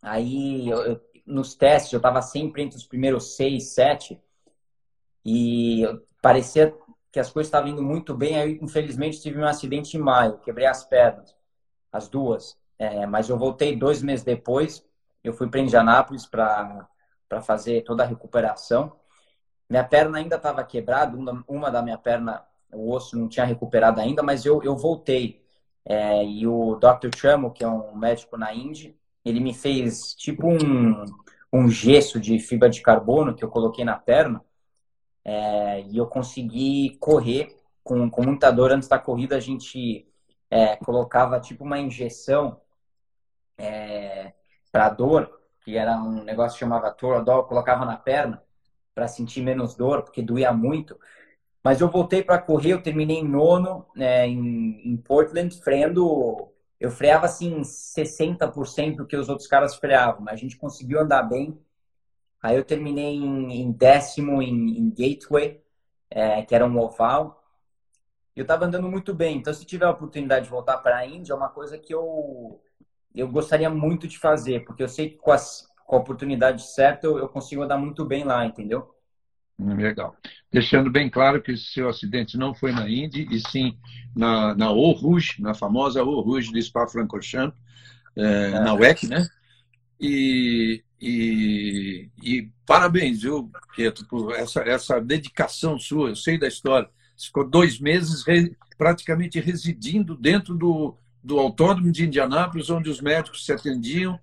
[0.01, 4.19] Aí, eu, eu, nos testes, eu estava sempre entre os primeiros seis, sete.
[5.25, 5.83] E
[6.21, 6.73] parecia
[7.17, 8.39] que as coisas estavam indo muito bem.
[8.39, 11.35] Aí, infelizmente, tive um acidente em maio, quebrei as pernas,
[11.91, 12.55] as duas.
[12.77, 14.85] É, mas eu voltei dois meses depois.
[15.23, 16.87] Eu fui para Indianápolis para
[17.41, 18.93] fazer toda a recuperação.
[19.67, 23.99] Minha perna ainda estava quebrada, uma, uma da minha perna, o osso não tinha recuperado
[23.99, 25.43] ainda, mas eu, eu voltei.
[25.83, 27.09] É, e o Dr.
[27.17, 31.03] Chamo, que é um médico na Indy, ele me fez tipo um,
[31.51, 34.45] um gesso de fibra de carbono que eu coloquei na perna
[35.27, 38.71] é, e eu consegui correr com, com muita dor.
[38.71, 40.07] Antes da corrida, a gente
[40.49, 42.61] é, colocava tipo uma injeção
[43.57, 44.33] é,
[44.71, 48.41] para dor, que era um negócio que chamava Toradol, colocava na perna
[48.95, 50.97] para sentir menos dor, porque doía muito.
[51.61, 56.49] Mas eu voltei para correr, eu terminei em nono né, em, em Portland, freando.
[56.79, 61.23] Eu freava assim 60% do que os outros caras freavam, mas a gente conseguiu andar
[61.23, 61.59] bem.
[62.47, 65.59] Aí eu terminei em, em décimo em, em Gateway,
[66.09, 67.43] é, que era um oval.
[68.33, 69.35] Eu estava andando muito bem.
[69.35, 72.61] Então, se tiver a oportunidade de voltar para a Índia, é uma coisa que eu,
[73.13, 77.05] eu gostaria muito de fazer, porque eu sei que com, as, com a oportunidade certa
[77.05, 78.95] eu, eu consigo andar muito bem lá, entendeu?
[79.59, 80.15] Legal.
[80.49, 83.77] Deixando bem claro que esse seu acidente não foi na Indy, e sim
[84.15, 87.59] na, na Eau Rouge, na famosa Eau Rouge de Spa-Francorchamps,
[88.15, 89.27] é, na WEC, né?
[89.99, 91.36] E, e, e,
[92.67, 96.09] parabéns, viu, Pietro, por essa, essa dedicação sua.
[96.09, 96.87] Eu sei da história.
[97.15, 103.01] Você ficou dois meses re, praticamente residindo dentro do, do autódromo de Indianápolis, onde os
[103.01, 104.19] médicos se atendiam.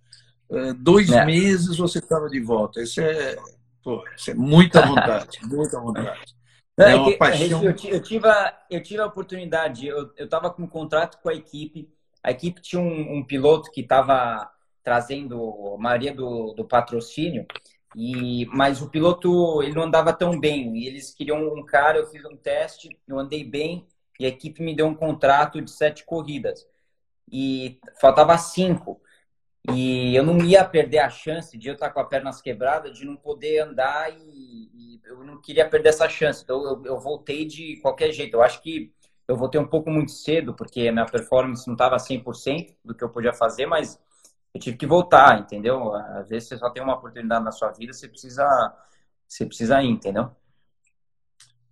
[0.49, 1.25] Uh, dois é.
[1.25, 2.83] meses você estava de volta.
[2.83, 3.37] Isso é,
[3.85, 6.35] Pô, isso é muita vontade, muita vontade.
[6.77, 7.63] Não, é uma que, paixão.
[7.63, 11.35] Eu, eu, tive a, eu tive a oportunidade, eu estava com um contrato com a
[11.35, 11.89] equipe,
[12.23, 14.51] a equipe tinha um, um piloto que estava
[14.83, 17.47] trazendo a maioria do, do patrocínio,
[17.95, 22.07] e, mas o piloto ele não andava tão bem, e eles queriam um cara, eu
[22.07, 23.87] fiz um teste, eu andei bem,
[24.19, 26.67] e a equipe me deu um contrato de sete corridas.
[27.31, 29.01] E faltava cinco.
[29.73, 33.05] E eu não ia perder a chance de eu estar com as pernas quebradas, de
[33.05, 36.43] não poder andar e, e eu não queria perder essa chance.
[36.45, 38.35] Então eu, eu, voltei de qualquer jeito.
[38.35, 38.93] Eu acho que
[39.27, 43.09] eu voltei um pouco muito cedo, porque minha performance não estava 100% do que eu
[43.09, 43.99] podia fazer, mas
[44.55, 45.93] eu tive que voltar, entendeu?
[45.95, 48.73] Às vezes você só tem uma oportunidade na sua vida, você precisa,
[49.27, 50.31] você precisa ir, entendeu?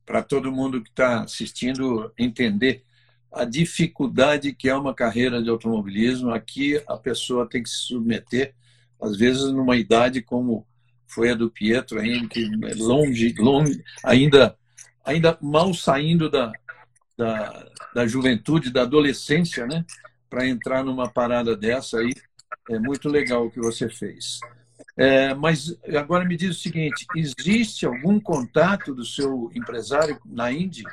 [0.04, 2.84] Para todo mundo que está assistindo entender,
[3.30, 6.34] a dificuldade que é uma carreira de automobilismo.
[6.34, 8.52] Aqui a pessoa tem que se submeter,
[9.00, 10.66] às vezes numa idade como
[11.06, 14.56] foi a do Pietro, ainda que é longe, longe, ainda,
[15.04, 16.50] ainda mal saindo da,
[17.16, 19.84] da, da juventude, da adolescência, né?
[20.28, 22.14] Para entrar numa parada dessa aí,
[22.70, 24.40] é muito legal o que você fez.
[24.96, 30.84] É, mas agora me diz o seguinte: existe algum contato do seu empresário na Indy?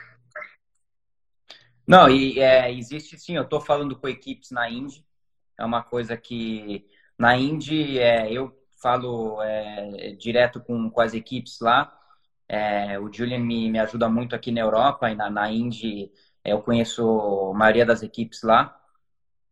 [1.86, 5.03] Não, e é, existe sim, eu estou falando com equipes na Indy,
[5.58, 6.86] é uma coisa que
[7.17, 11.91] na Indy é, eu falo é, direto com, com as equipes lá,
[12.47, 16.12] é, o Julian me, me ajuda muito aqui na Europa e na, na Indy
[16.43, 18.78] é, eu conheço a maioria das equipes lá,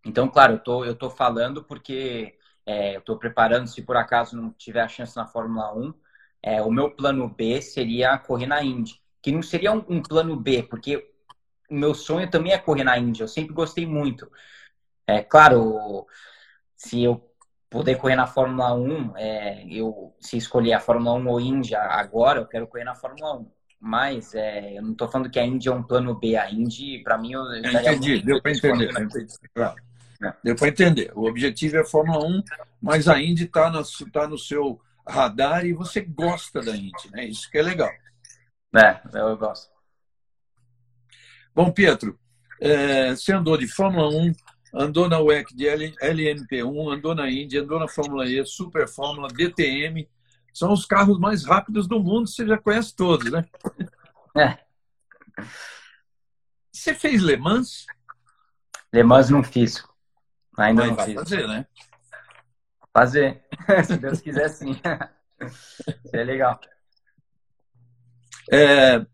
[0.08, 4.36] então, claro, eu tô, eu tô falando porque é, eu estou preparando, se por acaso
[4.36, 5.94] não tiver a chance na Fórmula 1,
[6.42, 10.36] é, o meu plano B seria correr na Indy, que não seria um, um plano
[10.36, 10.98] B, porque
[11.70, 13.24] o meu sonho também é correr na Índia.
[13.24, 14.32] Eu sempre gostei muito.
[15.06, 16.06] É claro,
[16.76, 17.30] se eu
[17.70, 22.40] poder correr na Fórmula 1, é, eu se escolher a Fórmula 1 ou Índia agora,
[22.40, 23.52] eu quero correr na Fórmula 1.
[23.80, 26.36] Mas é, eu não estou falando que a Índia é um plano B.
[26.36, 28.22] A Indy, para mim, eu, eu entendi.
[28.22, 28.92] Deu para entender.
[29.54, 29.76] Claro.
[30.24, 30.34] É.
[30.44, 31.12] Deu para entender.
[31.16, 32.44] O objetivo é a Fórmula 1,
[32.82, 37.26] mas a Indy está no, tá no seu radar e você gosta da Indy, né?
[37.26, 37.92] Isso que é legal.
[38.76, 39.72] É, eu gosto.
[41.54, 42.20] Bom, Pietro,
[42.60, 44.34] é, você andou de Fórmula 1,
[44.74, 50.08] andou na WEC de LMP1, andou na Indy, andou na Fórmula E, Super Fórmula, DTM.
[50.54, 53.46] São os carros mais rápidos do mundo, você já conhece todos, né?
[54.36, 54.58] É.
[56.72, 57.86] Você fez Le Mans?
[58.94, 59.84] Le Mans não fiz.
[60.58, 61.16] Ainda Mas não vai fiz.
[61.16, 61.68] fazer, né?
[62.94, 63.44] Fazer.
[63.86, 64.76] Se Deus quiser, sim.
[66.12, 66.60] é legal.
[68.52, 69.06] É,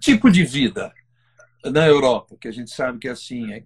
[0.00, 0.92] tipo de vida
[1.64, 3.64] na Europa, que a gente sabe que é assim, é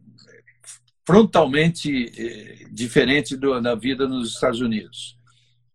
[1.06, 5.18] frontalmente é, diferente do, da vida nos Estados Unidos.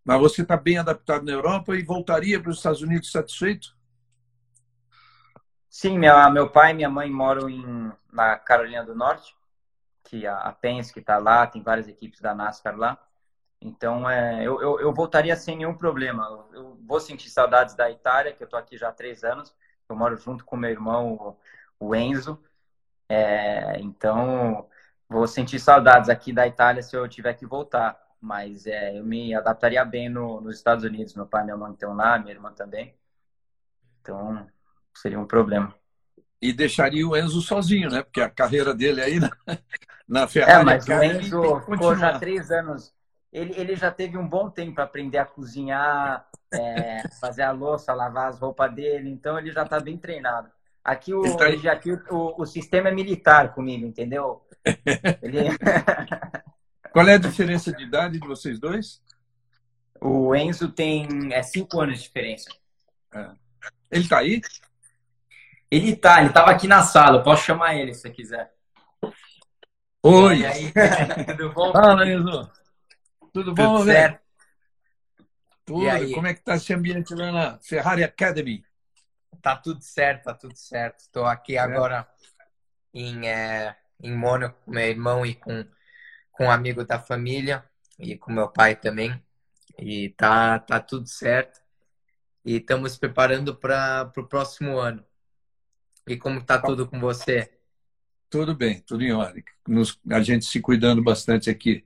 [0.04, 3.76] Mas você está bem adaptado na Europa e voltaria para os Estados Unidos satisfeito?
[5.68, 9.34] Sim, minha, meu pai e minha mãe moram em, na Carolina do Norte,
[10.06, 12.98] que a, a Penske está lá, tem várias equipes da NASCAR lá.
[13.60, 16.46] Então, é, eu, eu, eu, voltaria sem nenhum problema.
[16.52, 19.54] Eu, vou sentir saudades da Itália, que eu estou aqui já há três anos.
[19.88, 21.36] Eu moro junto com meu irmão,
[21.80, 22.40] o Enzo.
[23.08, 24.68] É, então,
[25.08, 28.00] vou sentir saudades aqui da Itália se eu tiver que voltar.
[28.20, 31.14] Mas é, eu me adaptaria bem no, nos Estados Unidos.
[31.14, 32.94] Meu pai e minha mãe estão lá, minha irmã também.
[34.00, 34.46] Então,
[34.94, 35.74] seria um problema.
[36.46, 38.04] E deixaria o Enzo sozinho, né?
[38.04, 39.30] Porque a carreira dele aí na,
[40.06, 40.60] na Ferrari...
[40.60, 42.94] É, mas o Enzo ficou já três anos.
[43.32, 47.92] Ele, ele já teve um bom tempo para aprender a cozinhar, é, fazer a louça,
[47.92, 49.10] lavar as roupas dele.
[49.10, 50.48] Então, ele já está bem treinado.
[50.84, 51.46] Aqui o, tá...
[51.72, 54.46] aqui o, o, sistema é militar comigo, entendeu?
[55.20, 55.48] Ele...
[56.92, 59.02] Qual é a diferença de idade de vocês dois?
[60.00, 62.48] O Enzo tem é, cinco anos de diferença.
[63.12, 63.30] É.
[63.90, 64.40] Ele está aí?
[65.70, 68.52] Ele tá, ele tava aqui na sala, eu posso chamar ele se você quiser.
[70.02, 70.40] Oi!
[70.40, 70.72] E aí,
[71.26, 71.72] tudo bom?
[71.72, 72.50] Fala, Enzo.
[73.32, 74.20] Tudo bom, Tudo certo?
[75.64, 76.12] Tudo.
[76.14, 78.64] Como é que tá esse ambiente lá na Ferrari Academy?
[79.42, 81.00] Tá tudo certo, tá tudo certo.
[81.00, 82.06] Estou aqui agora
[82.94, 85.66] em, é, em Mônaco com meu irmão e com,
[86.30, 87.64] com um amigo da família
[87.98, 89.20] e com meu pai também.
[89.76, 91.60] E tá, tá tudo certo.
[92.44, 95.04] E estamos preparando para o próximo ano.
[96.06, 97.50] E como está tudo com você?
[98.30, 99.42] Tudo bem, tudo em ordem.
[99.66, 101.84] Nos, a gente se cuidando bastante aqui.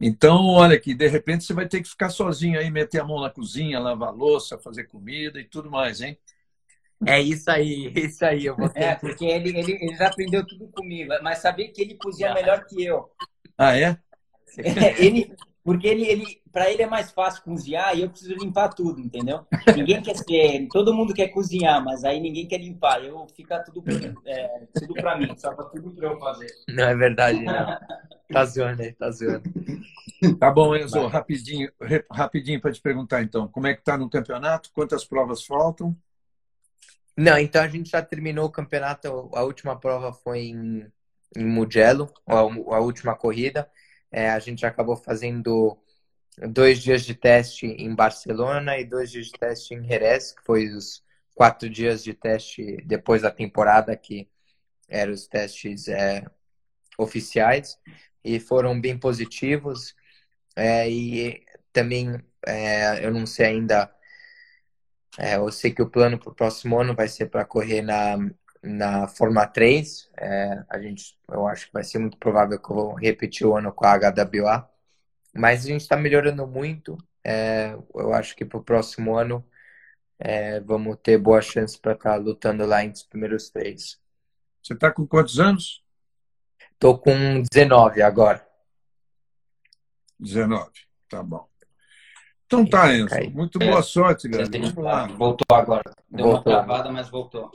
[0.00, 3.20] Então, olha aqui, de repente você vai ter que ficar sozinho aí, meter a mão
[3.20, 6.16] na cozinha, lavar louça, fazer comida e tudo mais, hein?
[7.06, 8.46] É isso aí, é isso aí.
[8.46, 8.82] Eu vou ter...
[8.82, 12.64] É, porque ele, ele, ele já aprendeu tudo comigo, mas sabia que ele cozinha melhor
[12.64, 13.10] que eu.
[13.56, 13.98] Ah, é?
[14.58, 18.68] é ele, porque ele, ele para ele é mais fácil cozinhar e eu preciso limpar
[18.70, 19.46] tudo, entendeu?
[19.76, 23.04] Ninguém quer ser, todo mundo quer cozinhar, mas aí ninguém quer limpar.
[23.04, 23.84] Eu fica tudo
[24.26, 26.48] é, tudo para mim, só para tudo para eu fazer.
[26.68, 27.78] Não é verdade, não.
[28.32, 29.42] Tá zoando aí, tá zoando.
[30.38, 31.08] Tá bom, Enzo, Vai.
[31.08, 31.70] rapidinho,
[32.10, 34.70] rapidinho para te perguntar então, como é que tá no campeonato?
[34.72, 35.96] Quantas provas faltam?
[37.16, 40.86] Não, então a gente já terminou o campeonato, a última prova foi em,
[41.36, 43.68] em Mugello, a, a última corrida.
[44.10, 45.78] É, a gente acabou fazendo
[46.50, 50.68] dois dias de teste em Barcelona e dois dias de teste em Jerez, que foi
[50.68, 51.02] os
[51.34, 54.28] quatro dias de teste depois da temporada, que
[54.88, 56.24] eram os testes é,
[56.98, 57.78] oficiais,
[58.24, 59.94] e foram bem positivos.
[60.56, 63.92] É, e também, é, eu não sei ainda,
[65.18, 68.16] é, eu sei que o plano para o próximo ano vai ser para correr na
[68.62, 70.10] na Fórmula 3.
[70.16, 73.56] É, a gente, eu acho que vai ser muito provável que eu vou repetir o
[73.56, 74.68] ano com a HWA.
[75.34, 76.96] Mas a gente está melhorando muito.
[77.24, 79.44] É, eu acho que para o próximo ano
[80.18, 84.00] é, vamos ter boa chance para estar tá lutando lá entre os primeiros três.
[84.62, 85.82] Você está com quantos anos?
[86.72, 88.46] Estou com 19 agora.
[90.18, 90.70] 19,
[91.08, 91.46] tá bom.
[92.46, 93.14] Então tá, Enzo.
[93.30, 94.48] Muito boa sorte, galera.
[95.16, 95.92] Voltou agora.
[96.10, 96.52] Deu voltou.
[96.52, 97.52] uma travada, mas voltou.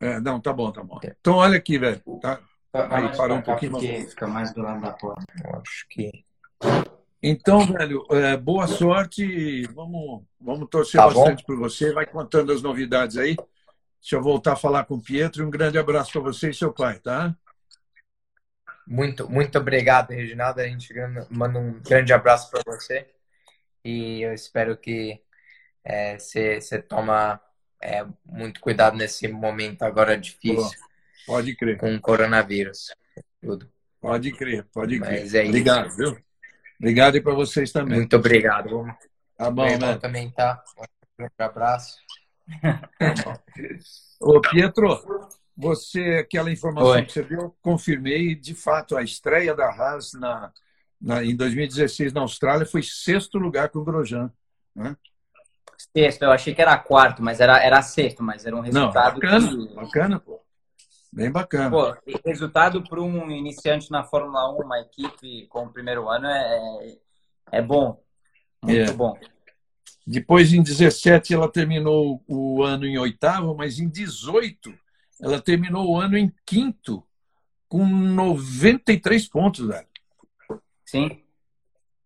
[0.00, 0.98] É, não, tá bom, tá bom.
[1.02, 2.00] Então, olha aqui, velho.
[2.20, 2.40] Tá,
[2.72, 3.72] aí, parou um pouquinho.
[3.72, 5.24] Porque fica mais do lado da porta.
[5.44, 6.24] Eu acho que.
[7.20, 9.62] Então, velho, é, boa sorte.
[9.72, 11.92] Vamos, vamos torcer tá bastante por você.
[11.92, 13.36] Vai contando as novidades aí.
[14.00, 15.44] Deixa eu voltar a falar com o Pietro.
[15.44, 17.36] Um grande abraço para você e seu pai, tá?
[18.86, 20.60] Muito, muito obrigado, Reginaldo.
[20.60, 20.94] A gente
[21.28, 23.08] manda um grande abraço para você.
[23.84, 25.20] E eu espero que
[26.18, 27.40] você é, toma
[27.80, 30.78] é, muito cuidado nesse momento agora difícil.
[31.26, 31.78] Pode crer.
[31.78, 32.94] Com o coronavírus.
[33.40, 33.70] Tudo.
[34.00, 35.20] Pode crer, pode crer.
[35.20, 35.96] Mas é obrigado, isso.
[35.96, 36.18] viu?
[36.78, 37.98] Obrigado e para vocês também.
[37.98, 38.86] Muito obrigado.
[39.36, 39.96] Tá bom, né?
[39.98, 40.62] também tá.
[41.18, 41.96] Um abraço.
[42.98, 43.40] Tá
[44.20, 47.04] Ô, Pietro, você, aquela informação Oi.
[47.04, 50.52] que você deu, confirmei, de fato, a estreia da Haas na,
[51.00, 54.32] na, em 2016 na Austrália foi sexto lugar com o Grosjean.
[54.74, 54.96] Né?
[55.96, 59.14] Sexto, eu achei que era quarto, mas era, era sexto, mas era um resultado.
[59.14, 59.74] Não, bacana, que...
[59.74, 60.40] bacana, pô.
[61.12, 61.70] Bem bacana.
[61.70, 66.96] Pô, resultado para um iniciante na Fórmula 1, uma equipe com o primeiro ano, é,
[67.52, 68.00] é bom.
[68.62, 68.92] Muito é.
[68.92, 69.18] bom.
[70.06, 74.72] Depois, em 17, ela terminou o ano em oitavo, mas em 18,
[75.20, 77.04] ela terminou o ano em quinto,
[77.68, 79.86] com 93 pontos, velho.
[80.84, 81.22] Sim.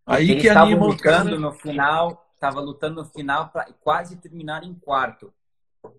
[0.05, 1.39] Aí Eles que anima o cara.
[1.39, 5.33] no final, estava lutando no final para quase terminar em quarto.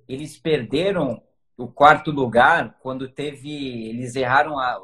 [0.06, 1.22] Eles perderam
[1.56, 3.88] o quarto lugar quando teve.
[3.88, 4.78] Eles erraram a.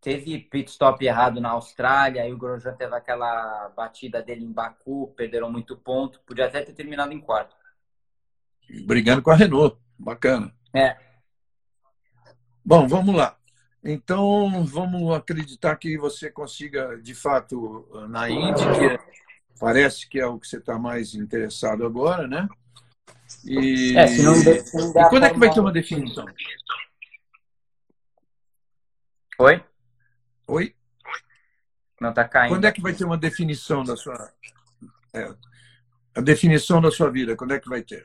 [0.00, 5.14] Teve pit stop errado na Austrália, aí o Grosjean teve aquela batida dele em Baku,
[5.16, 7.56] perderam muito ponto, podia até ter terminado em quarto.
[8.86, 10.54] Brigando com a Renault, bacana.
[10.74, 10.94] É.
[12.62, 13.38] Bom, vamos lá.
[13.82, 18.98] Então, vamos acreditar que você consiga, de fato, na Indy, que é
[19.58, 22.48] Parece que é o que você está mais interessado agora, né?
[23.44, 26.26] E, é, se não, se não e quando é que vai ter uma definição?
[29.38, 29.64] Oi?
[30.46, 30.74] Oi?
[32.00, 32.54] Não está caindo.
[32.54, 34.32] Quando é que vai ter uma definição da sua.
[35.12, 35.34] É,
[36.16, 38.04] a definição da sua vida, quando é que vai ter?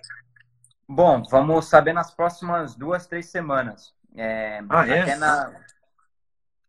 [0.88, 3.94] Bom, vamos saber nas próximas duas, três semanas.
[4.16, 5.16] É, ah, é?
[5.16, 5.54] Na...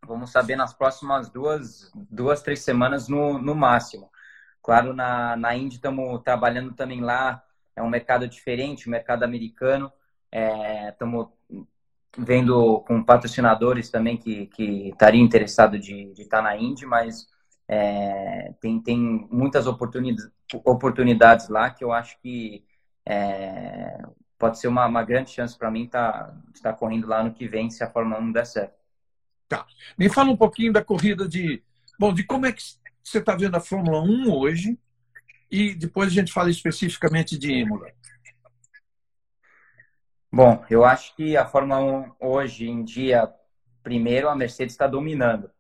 [0.07, 4.11] Vamos saber nas próximas duas, duas três semanas no, no máximo.
[4.63, 7.43] Claro, na, na Indy estamos trabalhando também lá,
[7.75, 9.93] é um mercado diferente, o mercado americano.
[10.89, 11.57] Estamos é,
[12.19, 17.27] vendo com patrocinadores também que, que estariam interessados de, de estar tá na Indy, mas
[17.67, 20.31] é, tem, tem muitas oportunidades,
[20.65, 22.65] oportunidades lá que eu acho que
[23.07, 24.03] é,
[24.39, 27.47] pode ser uma, uma grande chance para mim estar tá, estar correndo lá no que
[27.47, 28.81] vem se a Fórmula 1 der certo.
[29.49, 29.67] Tá.
[29.99, 31.63] Me fala um pouquinho da corrida de.
[31.99, 32.63] Bom, de como é que
[33.03, 34.79] você está vendo a Fórmula 1 hoje
[35.51, 37.91] e depois a gente fala especificamente de Imola.
[40.33, 43.33] Bom, eu acho que a Fórmula 1 hoje em dia,
[43.83, 45.51] primeiro, a Mercedes está dominando.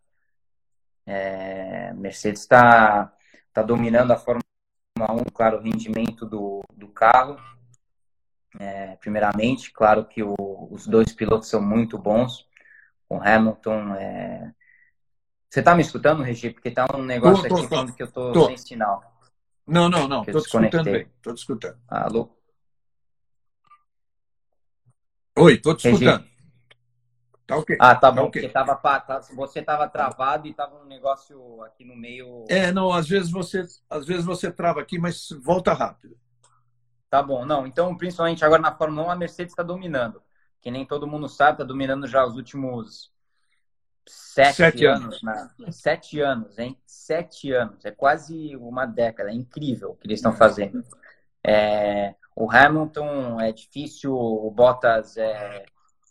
[1.05, 3.12] É, Mercedes está
[3.53, 4.45] tá dominando a Fórmula
[4.97, 7.36] 1, claro, o rendimento do, do carro.
[8.59, 10.36] É, primeiramente, claro que o,
[10.70, 12.49] os dois pilotos são muito bons.
[13.09, 14.55] O Hamilton é...
[15.51, 16.51] Você está me escutando, Regi?
[16.51, 19.03] Porque tá um negócio tô, tô, aqui falando que eu tô, tô, sem sinal.
[19.66, 20.22] Não, não, não.
[20.22, 21.09] Estou escutando bem.
[21.16, 21.76] Estou te escutando.
[21.88, 22.30] Alô?
[25.36, 26.24] Oi, estou te escutando.
[27.48, 27.76] Tá ok.
[27.80, 28.42] Ah, tá, tá bom, okay.
[28.42, 32.44] porque tava, tá, você estava travado e estava um negócio aqui no meio.
[32.48, 36.16] É, não, às vezes você, às vezes você trava aqui, mas volta rápido.
[37.09, 37.66] Tá bom, não.
[37.66, 40.22] Então, principalmente agora na Fórmula 1, a Mercedes está dominando.
[40.61, 43.11] Que nem todo mundo sabe, está dominando já os últimos
[44.11, 45.22] sete, sete anos.
[45.22, 45.70] anos né?
[45.70, 46.76] Sete anos, hein?
[46.84, 47.84] Sete anos.
[47.84, 49.30] É quase uma década.
[49.30, 50.84] É incrível o que eles estão fazendo.
[51.44, 55.64] É, o Hamilton é difícil o Bottas é,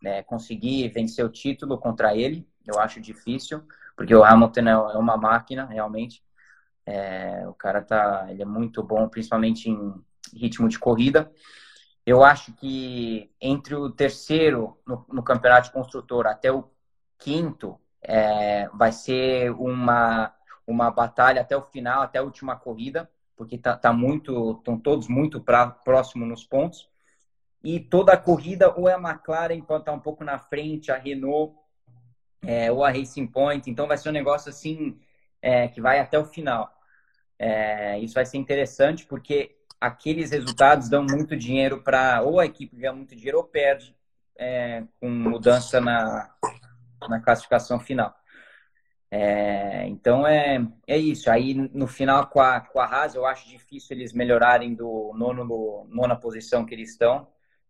[0.03, 2.47] é, conseguir vencer o título contra ele.
[2.65, 3.63] Eu acho difícil,
[3.95, 6.23] porque o Hamilton é, é uma máquina, realmente.
[6.85, 9.93] É, o cara tá, ele é muito bom, principalmente em
[10.33, 11.31] ritmo de corrida.
[12.05, 16.69] Eu acho que entre o terceiro no, no campeonato de construtor até o
[17.19, 20.33] quinto é, vai ser uma,
[20.65, 25.07] uma batalha até o final, até a última corrida porque tá, tá muito, estão todos
[25.07, 26.89] muito pra, próximo nos pontos.
[27.63, 30.97] E toda a corrida, ou é a McLaren pode estar um pouco na frente, a
[30.97, 31.55] Renault,
[32.41, 33.71] é, ou a Racing Point.
[33.71, 34.99] Então vai ser um negócio assim
[35.41, 36.69] é, que vai até o final.
[37.39, 42.75] É, isso vai ser interessante porque aqueles resultados dão muito dinheiro para ou a equipe
[42.75, 43.95] ganha muito dinheiro ou perde
[44.37, 46.29] é, com mudança na,
[47.07, 48.15] na classificação final.
[49.11, 51.31] É, então é, é isso.
[51.31, 55.43] Aí no final com a, com a Haas, eu acho difícil eles melhorarem do nono
[55.43, 57.27] no, nona posição que eles estão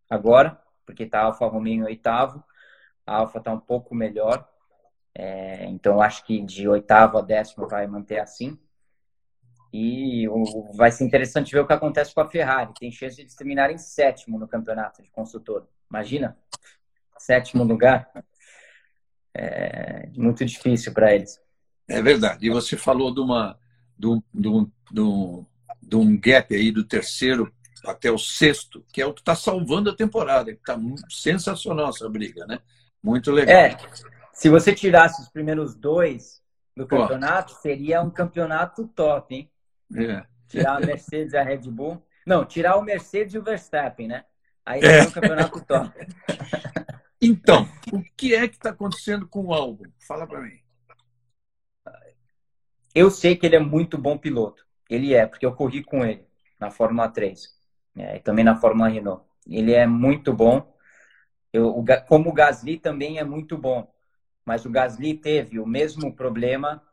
[0.09, 2.43] agora, porque tá Alfa Romeo em oitavo,
[3.05, 4.47] a Alfa tá um pouco melhor.
[5.15, 8.59] É, então eu acho que de oitavo a décimo vai manter assim.
[9.71, 12.73] E o, vai ser interessante ver o que acontece com a Ferrari.
[12.79, 15.67] Tem chance de eles terminarem sétimo no campeonato de construtor.
[15.89, 16.37] Imagina?
[17.17, 18.11] Sétimo lugar
[19.39, 21.39] é muito difícil para eles.
[21.87, 22.45] É verdade.
[22.45, 23.57] E você falou de, uma,
[23.97, 25.45] de, um, de, um,
[25.81, 27.51] de, um, gap aí do terceiro
[27.85, 30.51] até o sexto, que é o que está salvando a temporada.
[30.51, 30.77] Está
[31.09, 32.59] sensacional essa briga, né?
[33.01, 33.55] Muito legal.
[33.55, 33.77] É,
[34.33, 36.41] se você tirasse os primeiros dois
[36.75, 37.61] do campeonato, Pô.
[37.61, 39.51] seria um campeonato top, hein?
[39.95, 40.23] É.
[40.49, 42.03] Tirar a Mercedes e a Red Bull.
[42.25, 44.25] Não, tirar o Mercedes e o Verstappen, né?
[44.65, 45.07] Aí seria é.
[45.07, 45.91] um campeonato top.
[47.21, 49.85] Então, o que é que está acontecendo com o álbum?
[50.07, 50.59] Fala para mim.
[52.93, 54.65] Eu sei que ele é muito bom piloto.
[54.89, 56.25] Ele é, porque eu corri com ele
[56.59, 57.55] na Fórmula 3
[57.95, 59.23] é, e também na Fórmula Renault.
[59.47, 60.75] Ele é muito bom.
[61.53, 63.91] Eu, o, como o Gasly também é muito bom.
[64.45, 66.83] Mas o Gasly teve o mesmo problema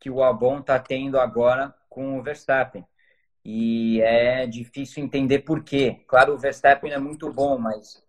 [0.00, 2.84] que o Albon está tendo agora com o Verstappen.
[3.44, 6.04] E é difícil entender por quê.
[6.08, 8.02] Claro, o Verstappen é muito bom, mas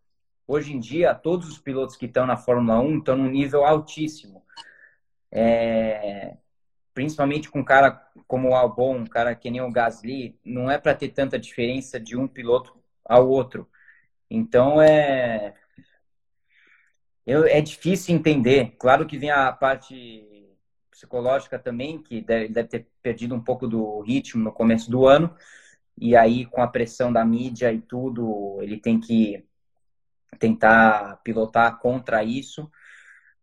[0.47, 4.45] Hoje em dia, todos os pilotos que estão na Fórmula 1 estão num nível altíssimo.
[5.29, 6.37] É,
[6.93, 7.91] principalmente com um cara
[8.27, 11.99] como o Albon, um cara que nem o Gasly, não é para ter tanta diferença
[11.99, 13.69] de um piloto ao outro.
[14.29, 15.53] Então é
[17.25, 18.75] é difícil entender.
[18.79, 20.47] Claro que vem a parte
[20.89, 25.35] psicológica também, que deve, deve ter perdido um pouco do ritmo no começo do ano.
[25.97, 29.46] E aí, com a pressão da mídia e tudo, ele tem que
[30.39, 32.69] tentar pilotar contra isso,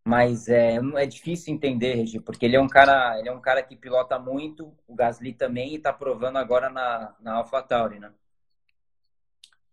[0.05, 3.63] mas é, é difícil entender, Regi, porque ele é um cara, ele é um cara
[3.63, 8.11] que pilota muito, o Gasly também e está provando agora na, na AlphaTauri, né?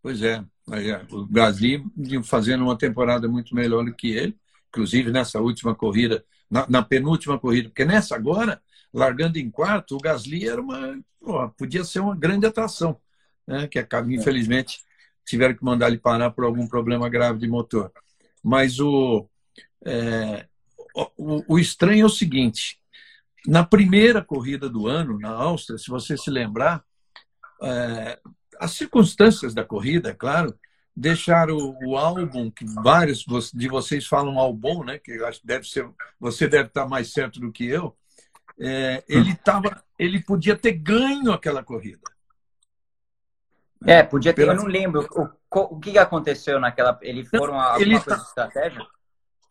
[0.01, 1.83] Pois é, é, o Gasly
[2.23, 4.37] fazendo uma temporada muito melhor do que ele,
[4.69, 8.61] inclusive nessa última corrida, na, na penúltima corrida, porque nessa agora,
[8.93, 12.99] largando em quarto, o Gasly era uma, pô, podia ser uma grande atração,
[13.45, 13.67] né?
[13.67, 14.79] que infelizmente
[15.25, 17.91] tiveram que mandar ele parar por algum problema grave de motor.
[18.43, 19.27] Mas o,
[19.85, 20.45] é,
[21.17, 22.79] o, o, estranho é o seguinte:
[23.45, 26.83] na primeira corrida do ano, na Áustria, se você se lembrar,
[27.61, 28.19] é,
[28.59, 30.55] as circunstâncias da corrida, é claro,
[30.95, 34.99] deixaram o, o, álbum que vários de vocês falam álbum, né?
[34.99, 35.87] Que eu acho que deve ser,
[36.19, 37.95] você deve estar mais certo do que eu.
[38.59, 42.01] É, ele tava, ele podia ter ganho aquela corrida.
[43.85, 44.53] É, podia ter, Pela...
[44.53, 45.07] eu não lembro.
[45.49, 46.97] o que aconteceu naquela.
[47.01, 48.15] Eles foram a ele coisa tá...
[48.15, 48.87] de estratégia?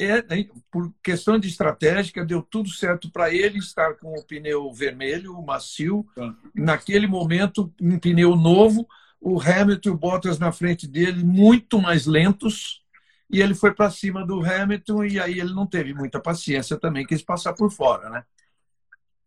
[0.01, 0.23] É,
[0.71, 6.07] por questão de estratégica, deu tudo certo para ele estar com o pneu vermelho, macio.
[6.15, 6.35] Sim.
[6.55, 8.89] Naquele momento, um pneu novo,
[9.21, 12.83] o Hamilton e o Bottas na frente dele, muito mais lentos,
[13.29, 17.05] e ele foi para cima do Hamilton, e aí ele não teve muita paciência também,
[17.07, 18.25] quis passar por fora, né?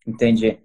[0.08, 0.60] Entendi.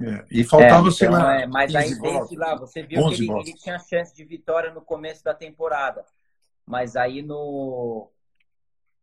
[0.00, 1.40] É, e faltava, é, sei então, lá.
[1.40, 4.80] É, mas aí desde lá, você viu que ele, ele, tinha chance de vitória no
[4.80, 6.04] começo da temporada.
[6.66, 8.10] Mas aí no.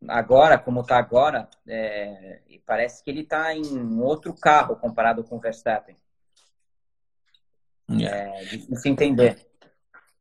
[0.08, 5.40] Agora, como está agora, é, parece que ele está em outro carro comparado com o
[5.40, 5.96] Verstappen.
[7.90, 9.48] É, é difícil entender.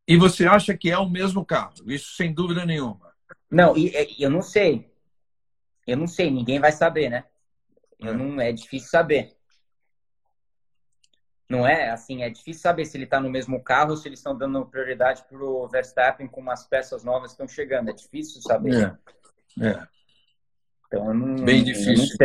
[0.07, 1.73] E você acha que é o mesmo carro?
[1.87, 3.14] Isso sem dúvida nenhuma.
[3.51, 4.93] Não, e, e eu não sei.
[5.87, 7.25] Eu não sei, ninguém vai saber, né?
[7.99, 8.16] Eu é.
[8.16, 9.37] não, é difícil saber.
[11.51, 14.21] Não é assim, é difícil saber se ele está no mesmo carro ou se eles
[14.21, 17.91] estão dando prioridade para o Verstappen com umas peças novas que estão chegando.
[17.91, 18.97] É difícil saber.
[19.61, 19.67] É.
[19.67, 19.89] é.
[20.87, 22.17] Então, não, Bem difícil.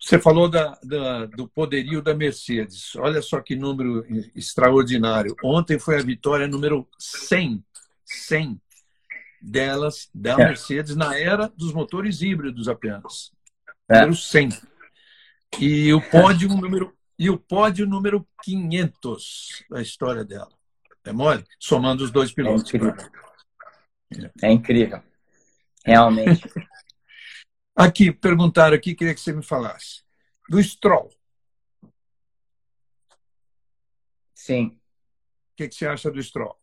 [0.00, 2.94] Você falou da, da, do poderio da Mercedes.
[2.94, 4.06] Olha só que número
[4.36, 5.34] extraordinário.
[5.42, 7.64] Ontem foi a vitória número 100,
[8.04, 8.60] 100
[9.42, 10.36] delas, da é.
[10.36, 13.32] Mercedes, na era dos motores híbridos apenas.
[13.88, 14.02] É.
[14.02, 14.48] Número 100.
[15.58, 20.52] E o pódio número e o pódio número 500 da história dela.
[21.04, 21.44] É mole?
[21.58, 22.72] Somando os dois pilotos.
[22.72, 22.94] É incrível.
[24.42, 25.02] É incrível.
[25.84, 26.42] Realmente.
[27.74, 30.02] aqui, perguntaram aqui, queria que você me falasse.
[30.48, 31.10] Do Stroll.
[34.34, 34.66] Sim.
[34.66, 36.56] O que, que você acha do Stroll?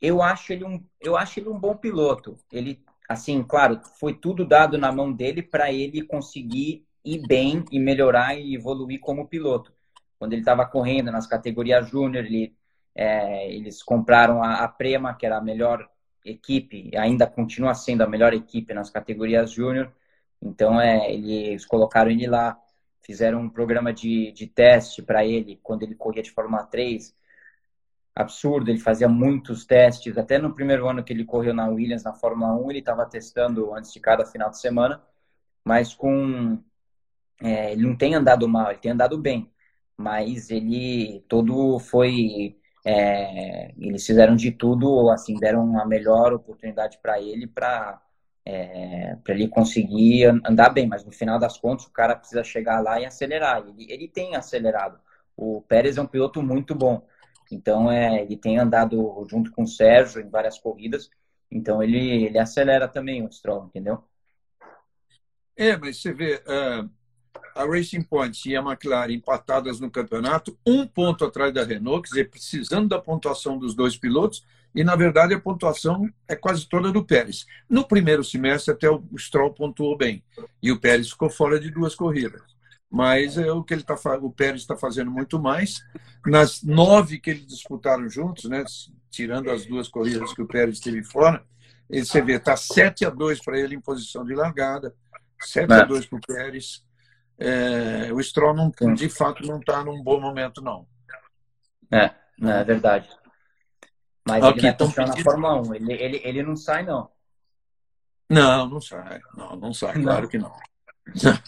[0.00, 2.36] Eu acho ele um, eu acho ele um bom piloto.
[2.52, 7.78] Ele, assim, claro, foi tudo dado na mão dele para ele conseguir ir bem e
[7.78, 9.72] melhorar e evoluir como piloto.
[10.18, 12.54] Quando ele estava correndo nas categorias júnior, ele,
[12.94, 15.88] é, eles compraram a, a, Prema, que era a melhor
[16.24, 19.92] equipe, ainda continua sendo a melhor equipe nas categorias júnior.
[20.40, 22.56] Então, é, eles colocaram ele lá,
[23.02, 27.14] fizeram um programa de, de teste para ele quando ele corria de Fórmula 3.
[28.14, 30.18] Absurdo, ele fazia muitos testes.
[30.18, 33.74] Até no primeiro ano que ele correu na Williams, na Fórmula 1, ele estava testando
[33.74, 35.02] antes de cada final de semana.
[35.64, 36.62] Mas com
[37.42, 39.50] é, ele não tem andado mal, ele tem andado bem,
[39.96, 42.56] mas ele todo foi.
[42.84, 48.00] É, eles fizeram de tudo, assim, deram a melhor oportunidade para ele para
[48.44, 52.80] é, para ele conseguir andar bem, mas no final das contas o cara precisa chegar
[52.80, 53.64] lá e acelerar.
[53.66, 55.00] Ele, ele tem acelerado.
[55.36, 57.06] O Pérez é um piloto muito bom,
[57.50, 61.10] então é, ele tem andado junto com o Sérgio em várias corridas,
[61.50, 64.04] então ele, ele acelera também o Stroll, entendeu?
[65.56, 66.90] É, mas você vê, uh,
[67.54, 72.14] a Racing Point e a McLaren empatadas no campeonato, um ponto atrás da Renault, quer
[72.14, 76.90] dizer, precisando da pontuação dos dois pilotos, e na verdade a pontuação é quase toda
[76.90, 77.46] do Pérez.
[77.68, 80.24] No primeiro semestre, até o Stroll pontuou bem,
[80.62, 82.42] e o Pérez ficou fora de duas corridas.
[82.90, 85.82] Mas é o que ele tá, o Pérez está fazendo muito mais.
[86.26, 88.64] Nas nove que eles disputaram juntos, né,
[89.10, 91.42] tirando as duas corridas que o Pérez esteve fora,
[91.88, 94.94] você vê, está 7 a 2 para ele em posição de largada,
[95.40, 96.82] 7 a 2 para o Pérez
[97.42, 100.86] é, o Stroll não, de fato não está num bom momento, não.
[101.90, 103.08] É, é verdade.
[104.26, 105.74] Mas okay, ele vai continuar na Fórmula 1.
[105.74, 107.10] Ele, ele, ele não sai, não.
[108.30, 109.20] Não, não sai.
[109.36, 110.04] Não, não sai, não.
[110.04, 110.52] claro que não.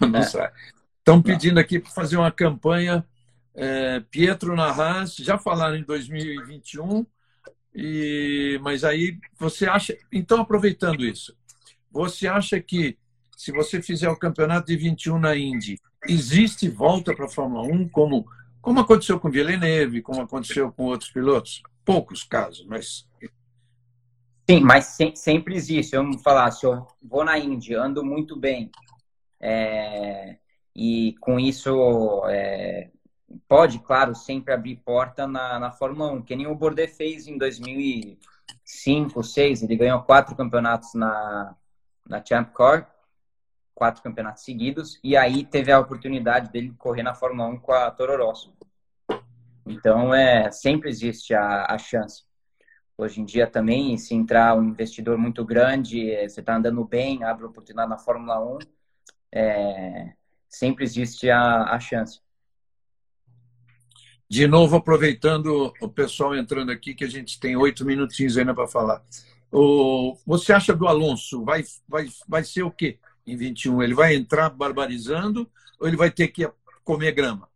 [0.01, 0.23] Não, não é.
[0.23, 0.53] sai.
[0.99, 3.07] Estão pedindo aqui para fazer uma campanha
[3.55, 7.07] é, Pietro na Haas, já falaram em 2021,
[7.75, 9.97] e, mas aí você acha.
[10.13, 11.37] Então, aproveitando isso,
[11.91, 12.99] você acha que
[13.45, 15.79] se você fizer o campeonato de 21 na Indy,
[16.09, 18.27] existe volta para a Fórmula 1, como,
[18.63, 21.63] como aconteceu com Villeneuve, como aconteceu com outros pilotos?
[21.85, 23.07] Poucos casos, mas.
[24.49, 25.95] Sim, mas se, sempre existe.
[25.95, 28.71] Não falar, se eu vou na Indy, ando muito bem,
[29.39, 30.39] é,
[30.75, 32.91] e com isso é,
[33.47, 37.37] pode, claro, sempre abrir porta na, na Fórmula 1, que nem o Bordet fez em
[37.37, 39.63] 2005, 2006.
[39.63, 41.55] Ele ganhou quatro campeonatos na,
[42.09, 42.94] na Champ Car
[43.75, 47.91] quatro campeonatos seguidos, e aí teve a oportunidade dele correr na Fórmula 1 com a
[47.91, 48.53] Toro Rosso.
[49.67, 52.23] Então, é, sempre existe a, a chance.
[52.97, 57.25] Hoje em dia também, se entrar um investidor muito grande, é, você está andando bem,
[57.25, 58.59] abre oportunidade na Fórmula 1,
[59.33, 60.13] é,
[60.49, 62.21] sempre existe a, a chance.
[64.29, 68.69] De novo, aproveitando o pessoal entrando aqui, que a gente tem oito minutinhos ainda para
[68.69, 69.03] falar.
[69.51, 71.45] O, você acha do Alonso?
[71.45, 72.99] Vai, vai, vai ser o quê?
[73.27, 75.49] Em 21, ele vai entrar barbarizando
[75.79, 76.51] ou ele vai ter que
[76.85, 77.49] comer grama?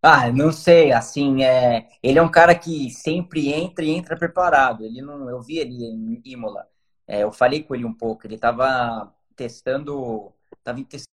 [0.00, 4.84] Ah, não sei, assim, é, ele é um cara que sempre entra e entra preparado.
[4.84, 6.66] Ele não, eu vi ele em Imola.
[7.06, 10.32] É, eu falei com ele um pouco, ele estava testando,
[10.64, 11.12] tava testando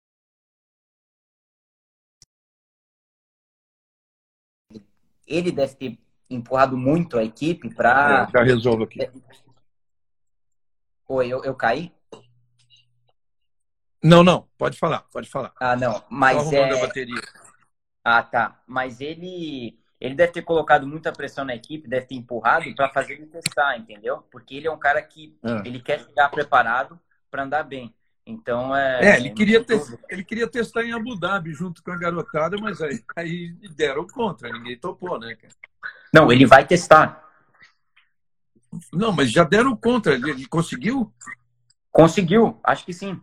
[5.29, 5.99] ele deve ter
[6.29, 8.27] empurrado muito a equipe para.
[8.27, 9.07] É, já resolvo aqui.
[11.07, 11.91] Oi, eu, eu caí?
[14.03, 15.53] Não, não, pode falar, pode falar.
[15.59, 16.71] Ah, não, mas é.
[16.71, 17.21] A bateria.
[18.03, 18.61] Ah, tá.
[18.65, 23.13] Mas ele ele deve ter colocado muita pressão na equipe, deve ter empurrado para fazer
[23.13, 24.23] ele testar, entendeu?
[24.31, 25.67] Porque ele é um cara que é.
[25.67, 26.97] ele quer chegar preparado
[27.29, 27.93] para andar bem.
[28.25, 29.15] Então é.
[29.15, 32.81] É, ele queria, ter, ele queria testar em Abu Dhabi junto com a garotada, mas
[32.81, 35.53] aí, aí deram contra, ninguém topou, né, cara?
[36.13, 37.27] Não, ele vai testar.
[38.93, 41.11] Não, mas já deram contra, ele, ele conseguiu?
[41.91, 43.19] Conseguiu, acho que sim.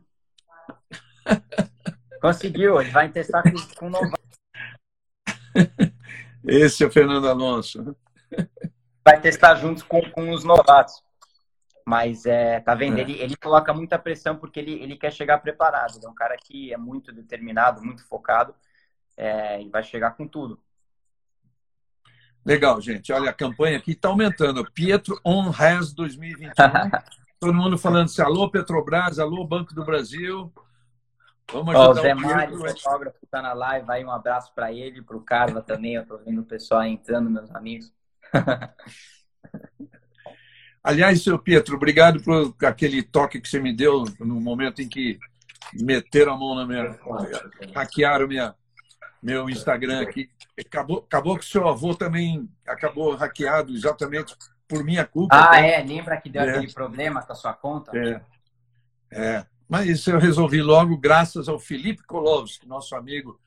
[2.20, 4.26] Conseguiu, ele vai testar com, com novato.
[6.44, 7.96] Esse é o Fernando Alonso.
[9.04, 11.02] Vai testar juntos com, com os novatos.
[11.84, 12.98] Mas é, tá vendo?
[12.98, 13.02] É.
[13.02, 15.96] Ele, ele coloca muita pressão porque ele, ele quer chegar preparado.
[15.96, 18.54] Ele é um cara que é muito determinado, muito focado
[19.16, 20.60] é, e vai chegar com tudo.
[22.44, 23.12] Legal, gente.
[23.12, 24.68] Olha, a campanha aqui está aumentando.
[24.72, 26.52] Pietro On Has 2021.
[27.46, 30.52] Todo mundo falando assim, alô Petrobras, alô Banco do Brasil.
[31.52, 33.86] Vamos ajudar Ó, o Zé Mário, o fotógrafo, está na live.
[33.88, 35.94] Aí um abraço para ele, para o Carla também.
[35.94, 37.92] Eu estou vendo o pessoal entrando, meus amigos.
[40.82, 45.16] Aliás, seu Pietro, obrigado por aquele toque que você me deu no momento em que
[45.72, 46.98] meteram a mão na minha.
[47.72, 48.56] hackearam minha,
[49.22, 50.28] meu Instagram aqui.
[50.58, 54.34] Acabou, acabou que seu avô também acabou hackeado exatamente
[54.68, 55.36] por minha culpa.
[55.36, 55.60] Ah, tá?
[55.60, 55.82] é?
[55.82, 56.50] Lembra que deu é.
[56.50, 57.92] aquele problema com a sua conta?
[57.96, 58.20] É.
[59.10, 59.46] é.
[59.68, 63.40] Mas isso eu resolvi logo, graças ao Felipe Kolovski, nosso amigo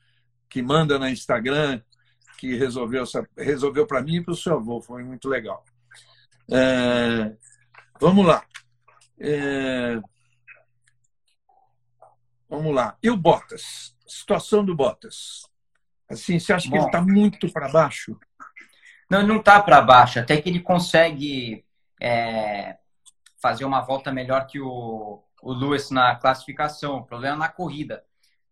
[0.48, 1.80] que manda na Instagram,
[2.38, 3.04] que resolveu,
[3.36, 4.80] resolveu para mim e para o seu avô.
[4.80, 5.64] Foi muito legal.
[6.50, 7.36] É,
[8.00, 8.44] vamos lá.
[9.18, 10.00] É,
[12.48, 12.96] vamos lá.
[13.02, 13.94] E o Bottas?
[14.06, 15.48] Situação do Bottas.
[16.08, 18.18] Assim, você acha Bom, que ele está muito para baixo?
[19.10, 20.20] Não, não está para baixo.
[20.20, 21.64] Até que ele consegue
[22.00, 22.78] é,
[23.42, 26.98] fazer uma volta melhor que o, o Lewis na classificação.
[26.98, 28.04] O problema é na corrida.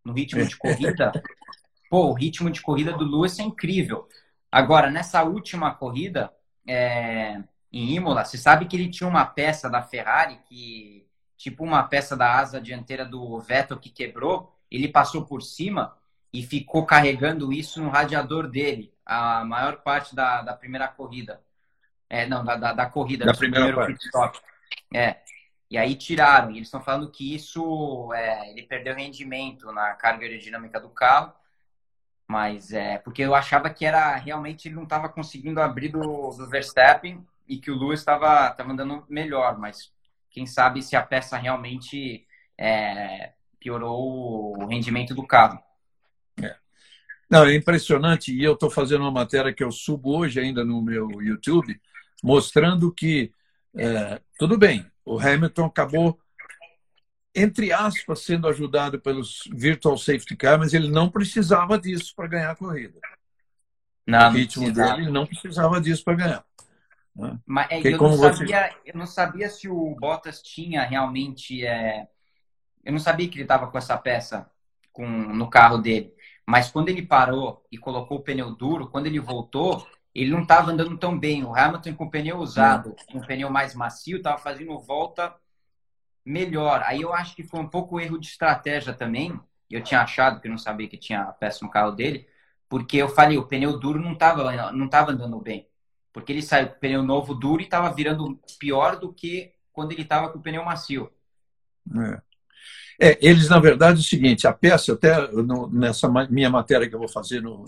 [0.04, 1.12] No ritmo de corrida,
[1.88, 4.08] pô, o ritmo de corrida do Lewis é incrível.
[4.50, 6.32] Agora, nessa última corrida,
[6.66, 7.40] é,
[7.72, 11.06] em Imola, você sabe que ele tinha uma peça da Ferrari que,
[11.36, 15.94] tipo uma peça da asa dianteira do Vettel que quebrou, ele passou por cima
[16.32, 21.40] e ficou carregando isso no radiador dele a maior parte da, da primeira corrida.
[22.10, 24.04] É, não, da, da, da corrida, da primeira parte.
[24.04, 24.38] Stop.
[24.94, 25.16] É.
[25.70, 26.50] E aí tiraram.
[26.50, 31.32] E eles estão falando que isso, é, ele perdeu rendimento na carga aerodinâmica do carro.
[32.26, 36.46] Mas é porque eu achava que era realmente ele não estava conseguindo abrir do, do
[36.46, 39.90] Verstappen e que o Lewis estava tava andando melhor, mas
[40.28, 42.26] quem sabe se a peça realmente
[42.58, 45.58] é, piorou o rendimento do carro.
[47.30, 50.80] Não, é impressionante, e eu estou fazendo uma matéria que eu subo hoje ainda no
[50.80, 51.78] meu YouTube,
[52.22, 53.32] mostrando que,
[53.76, 56.18] é, tudo bem, o Hamilton acabou,
[57.34, 62.50] entre aspas, sendo ajudado pelos Virtual Safety Car, mas ele não precisava disso para ganhar
[62.50, 62.98] a corrida.
[64.06, 66.44] Não, o ritmo dele não precisava disso para ganhar.
[67.14, 67.38] Né?
[67.44, 68.76] Mas é, eu, não sabia, você...
[68.86, 71.66] eu não sabia se o Bottas tinha realmente.
[71.66, 72.06] É...
[72.82, 74.50] Eu não sabia que ele estava com essa peça
[74.92, 76.14] com, no carro dele.
[76.48, 80.70] Mas quando ele parou e colocou o pneu duro, quando ele voltou, ele não estava
[80.70, 81.44] andando tão bem.
[81.44, 85.36] O Hamilton com o pneu usado, com o pneu mais macio, estava fazendo volta
[86.24, 86.82] melhor.
[86.86, 89.38] Aí eu acho que foi um pouco erro de estratégia também.
[89.70, 92.26] Eu tinha achado que não sabia que tinha peça no carro dele,
[92.66, 95.68] porque eu falei, o pneu duro não estava não tava andando bem.
[96.14, 99.92] Porque ele saiu com o pneu novo duro e estava virando pior do que quando
[99.92, 101.12] ele estava com o pneu macio.
[101.94, 102.22] É.
[103.00, 103.18] é.
[103.20, 106.98] eles, na verdade, é o seguinte: a peça, até no, nessa minha matéria que eu
[106.98, 107.64] vou fazer no,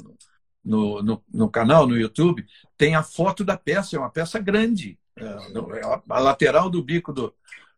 [0.65, 2.45] no, no, no, canal, no YouTube,
[2.77, 4.99] tem a foto da peça, é uma peça grande.
[5.17, 7.35] É, é a lateral do bico do,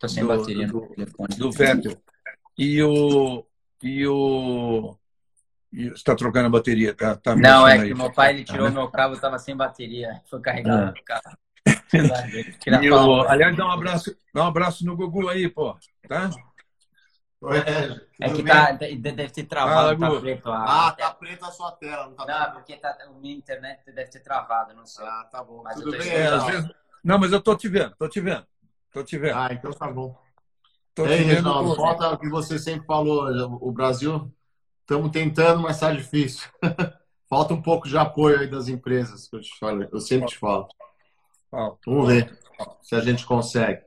[0.06, 0.94] sem do, bateria do,
[1.36, 1.96] do Vettel.
[2.56, 3.44] E o,
[3.82, 4.96] e o
[5.72, 7.16] está trocando a bateria, tá?
[7.16, 10.40] tá não, é que meu pai ele tirou tá, meu cabo, estava sem bateria, foi
[10.40, 11.00] carregado ah.
[11.00, 11.38] o carro.
[12.82, 15.76] e o, aliás, dá um abraço, dá um abraço no Gugu aí, pô,
[16.08, 16.30] tá?
[17.50, 20.50] É, é que tá, deve ter travado, ah, tá preto.
[20.50, 23.84] A, ah, tá preto a sua tela, não tá Não, porque tá, a minha internet
[23.86, 25.04] deve ter travado, não sei.
[25.04, 25.62] Ah, tá bom.
[25.64, 26.70] Mas Tudo bem, é, vezes...
[27.02, 28.46] Não, mas eu tô te vendo, tô te vendo.
[28.92, 29.36] Tô te vendo.
[29.36, 30.16] Ah, então tá bom.
[30.94, 33.26] Tô Ei, Reginaldo, falta o que você sempre falou,
[33.60, 34.30] o Brasil
[34.82, 36.50] Estamos tentando, mas está difícil.
[37.30, 40.38] falta um pouco de apoio aí das empresas, que eu, te falo, eu sempre te
[40.38, 40.68] falo.
[41.86, 42.38] Vamos ver
[42.82, 43.82] se a gente consegue.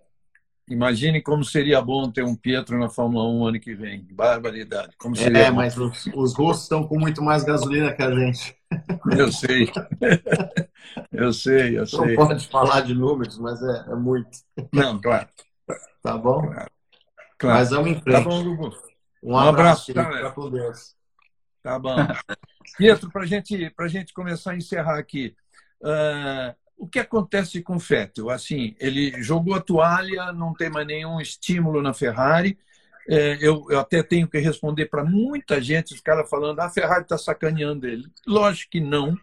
[0.67, 4.07] Imagine como seria bom ter um Pietro na Fórmula 1 ano que vem.
[4.11, 4.95] Barbaridade.
[4.97, 5.57] Como seria é, bom.
[5.57, 8.55] mas os, os russos estão com muito mais gasolina que a gente.
[9.17, 9.71] Eu sei.
[11.11, 12.15] Eu sei, eu sei.
[12.15, 14.29] Não pode falar de números, mas é, é muito.
[14.73, 15.27] Não, claro.
[16.01, 16.41] Tá bom?
[16.41, 16.71] Claro.
[17.37, 17.59] claro.
[17.59, 18.23] Mas vamos em frente.
[18.23, 18.75] Tá bom, Lugo.
[19.23, 19.91] Um, um abraço.
[19.91, 20.95] abraço tá, com Deus.
[21.63, 21.95] Tá bom.
[22.77, 25.35] Pietro, para gente, a gente começar a encerrar aqui.
[25.81, 28.29] Uh, o que acontece com o Vettel?
[28.29, 32.57] Assim, ele jogou a toalha, não tem mais nenhum estímulo na Ferrari.
[33.07, 36.69] É, eu, eu, até tenho que responder para muita gente, os caras falando ah, a
[36.69, 38.05] Ferrari está sacaneando ele.
[38.25, 39.17] Lógico que não,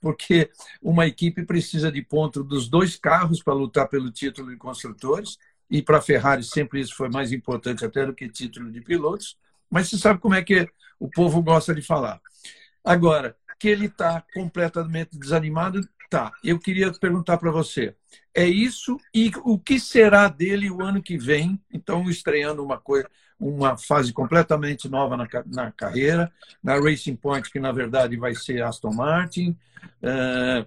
[0.00, 0.50] porque
[0.80, 5.36] uma equipe precisa de ponto dos dois carros para lutar pelo título de construtores,
[5.68, 9.36] e para a Ferrari sempre isso foi mais importante até do que título de pilotos.
[9.68, 10.68] Mas você sabe como é que
[11.00, 12.20] o povo gosta de falar.
[12.84, 15.80] Agora, que ele está completamente desanimado,
[16.14, 17.92] Tá, eu queria perguntar para você.
[18.32, 21.60] É isso e o que será dele o ano que vem?
[21.72, 27.58] Então, estreando uma coisa, uma fase completamente nova na, na carreira, na Racing Point, que
[27.58, 29.58] na verdade vai ser Aston Martin.
[30.00, 30.64] Uh,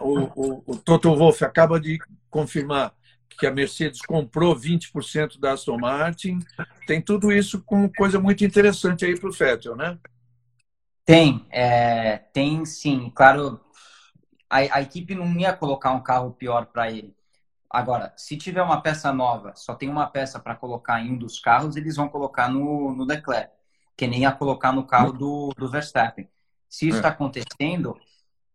[0.00, 1.96] o, o, o Toto Wolff acaba de
[2.28, 2.92] confirmar
[3.38, 6.40] que a Mercedes comprou 20% da Aston Martin.
[6.84, 9.96] Tem tudo isso com coisa muito interessante aí para o Vettel, né?
[11.04, 13.10] Tem, é, tem sim.
[13.14, 13.60] Claro,
[14.50, 17.14] a, a equipe não ia colocar um carro pior para ele.
[17.70, 21.38] Agora, se tiver uma peça nova, só tem uma peça para colocar em um dos
[21.38, 23.52] carros, eles vão colocar no, no Leclerc,
[23.96, 26.28] que nem ia colocar no carro do, do Verstappen.
[26.68, 27.12] Se isso está é.
[27.12, 27.96] acontecendo,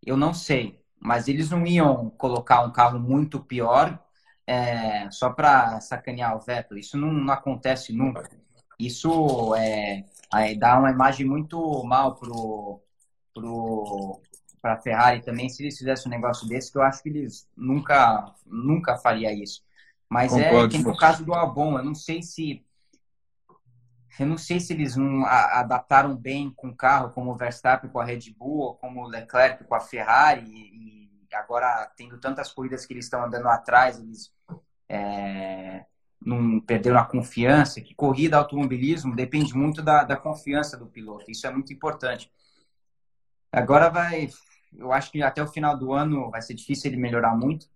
[0.06, 3.98] eu não sei, mas eles não iam colocar um carro muito pior
[4.46, 6.78] é, só para sacanear o Vettel.
[6.78, 8.30] Isso não, não acontece nunca.
[8.78, 10.04] Isso é,
[10.58, 12.82] dá uma imagem muito mal pro,
[13.34, 14.22] pro,
[14.66, 17.48] para a Ferrari também, se eles fizessem um negócio desse, que eu acho que eles
[17.56, 19.64] nunca, nunca faria isso.
[20.10, 22.66] Mas é Concordo, é que no caso do Albon, eu não sei se
[24.20, 28.00] eu não sei se eles não adaptaram bem com o carro, como o Verstappen com
[28.00, 32.94] a Red Bull, como o Leclerc com a Ferrari, e agora tendo tantas corridas que
[32.94, 34.34] eles estão andando atrás, eles
[34.90, 35.86] é,
[36.20, 41.46] não perderam a confiança, que corrida, automobilismo, depende muito da, da confiança do piloto, isso
[41.46, 42.32] é muito importante.
[43.56, 44.30] Agora vai,
[44.78, 47.68] eu acho que até o final do ano vai ser difícil ele melhorar muito.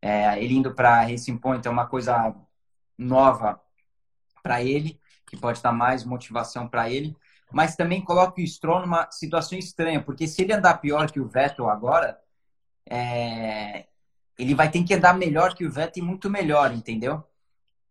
[0.00, 2.34] É, ele indo para Racing Point é uma coisa
[2.96, 3.60] nova
[4.42, 7.16] para ele, que pode dar mais motivação para ele.
[7.52, 11.26] Mas também coloca o Stroll numa situação estranha, porque se ele andar pior que o
[11.26, 12.18] Vettel agora,
[12.88, 13.86] é,
[14.38, 17.24] ele vai ter que andar melhor que o Vettel e muito melhor, entendeu?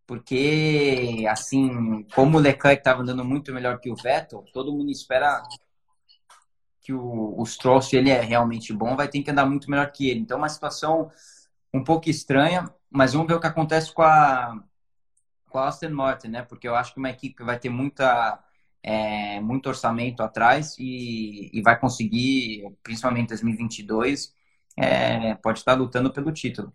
[0.05, 5.43] Porque, assim, como o Leclerc estava andando muito melhor que o Vettel, todo mundo espera
[6.87, 9.91] que o, o Stroll, se ele é realmente bom, vai ter que andar muito melhor
[9.91, 10.21] que ele.
[10.21, 11.11] Então, é uma situação
[11.73, 14.57] um pouco estranha, mas vamos ver o que acontece com a,
[15.49, 16.43] com a Aston Martin, né?
[16.43, 18.41] Porque eu acho que uma equipe vai ter muita,
[18.81, 24.33] é, muito orçamento atrás e, e vai conseguir, principalmente em 2022,
[24.77, 26.73] é, pode estar lutando pelo título.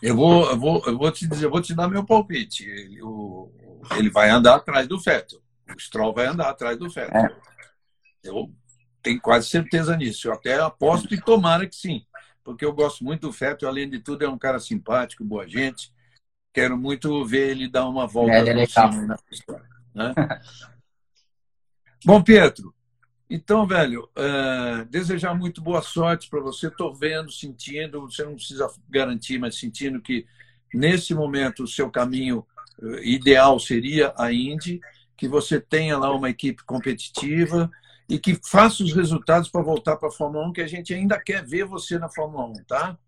[0.00, 2.62] Eu vou, eu vou, eu vou te dizer, eu vou te dar meu palpite.
[2.62, 3.50] Ele, o,
[3.96, 5.40] ele vai andar atrás do Vettel.
[5.68, 7.20] O Stroll vai andar atrás do Vettel.
[7.20, 7.53] É.
[8.24, 8.50] Eu
[9.02, 10.28] tenho quase certeza nisso.
[10.28, 12.04] Eu até aposto e tomara que sim,
[12.42, 15.92] porque eu gosto muito do Feto, além de tudo, é um cara simpático, boa gente.
[16.52, 19.68] Quero muito ver ele dar uma volta é, é na história.
[19.94, 20.14] Né?
[22.04, 22.74] Bom, Pietro,
[23.28, 26.68] então, velho, uh, desejar muito boa sorte para você.
[26.68, 30.26] Estou vendo, sentindo, você não precisa garantir, mas sentindo que
[30.72, 32.46] nesse momento o seu caminho
[32.78, 34.80] uh, ideal seria a Indy,
[35.16, 37.70] que você tenha lá uma equipe competitiva,
[38.08, 41.18] e que faça os resultados para voltar para a Fórmula 1, que a gente ainda
[41.18, 42.98] quer ver você na Fórmula 1, tá?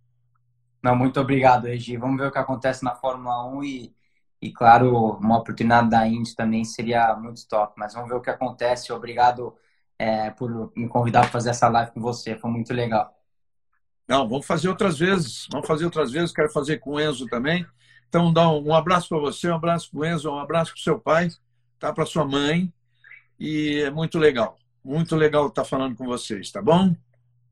[0.83, 1.97] Não, muito obrigado, Regi.
[1.97, 3.95] Vamos ver o que acontece na Fórmula 1 e,
[4.41, 7.75] e claro, uma oportunidade da Indy também seria muito top.
[7.77, 8.93] Mas vamos ver o que acontece.
[8.93, 9.55] Obrigado
[9.99, 12.37] é, por me convidar para fazer essa live com você.
[12.37, 13.13] Foi muito legal.
[14.09, 15.47] Não, vamos fazer outras vezes.
[15.51, 16.33] Vamos fazer outras vezes.
[16.33, 17.67] Quero fazer com o Enzo também.
[18.09, 20.79] Então, dá um, um abraço para você, um abraço para o Enzo, um abraço para
[20.79, 21.29] o seu pai,
[21.79, 21.93] tá?
[21.93, 22.73] para sua mãe.
[23.39, 24.57] E é muito legal.
[24.87, 26.95] Muito legal estar falando com vocês, tá bom?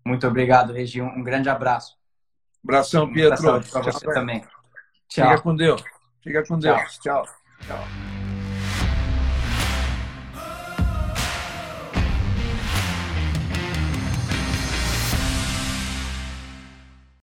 [0.07, 1.03] Muito obrigado, Regi.
[1.03, 1.99] Um grande abraço.
[2.62, 3.61] Abração, Pietro.
[3.61, 4.45] Para você também.
[5.09, 5.28] Tchau.
[5.30, 5.82] Fica com Deus.
[6.22, 6.99] Fica com Deus.
[6.99, 7.24] Tchau.
[7.66, 8.14] Tchau.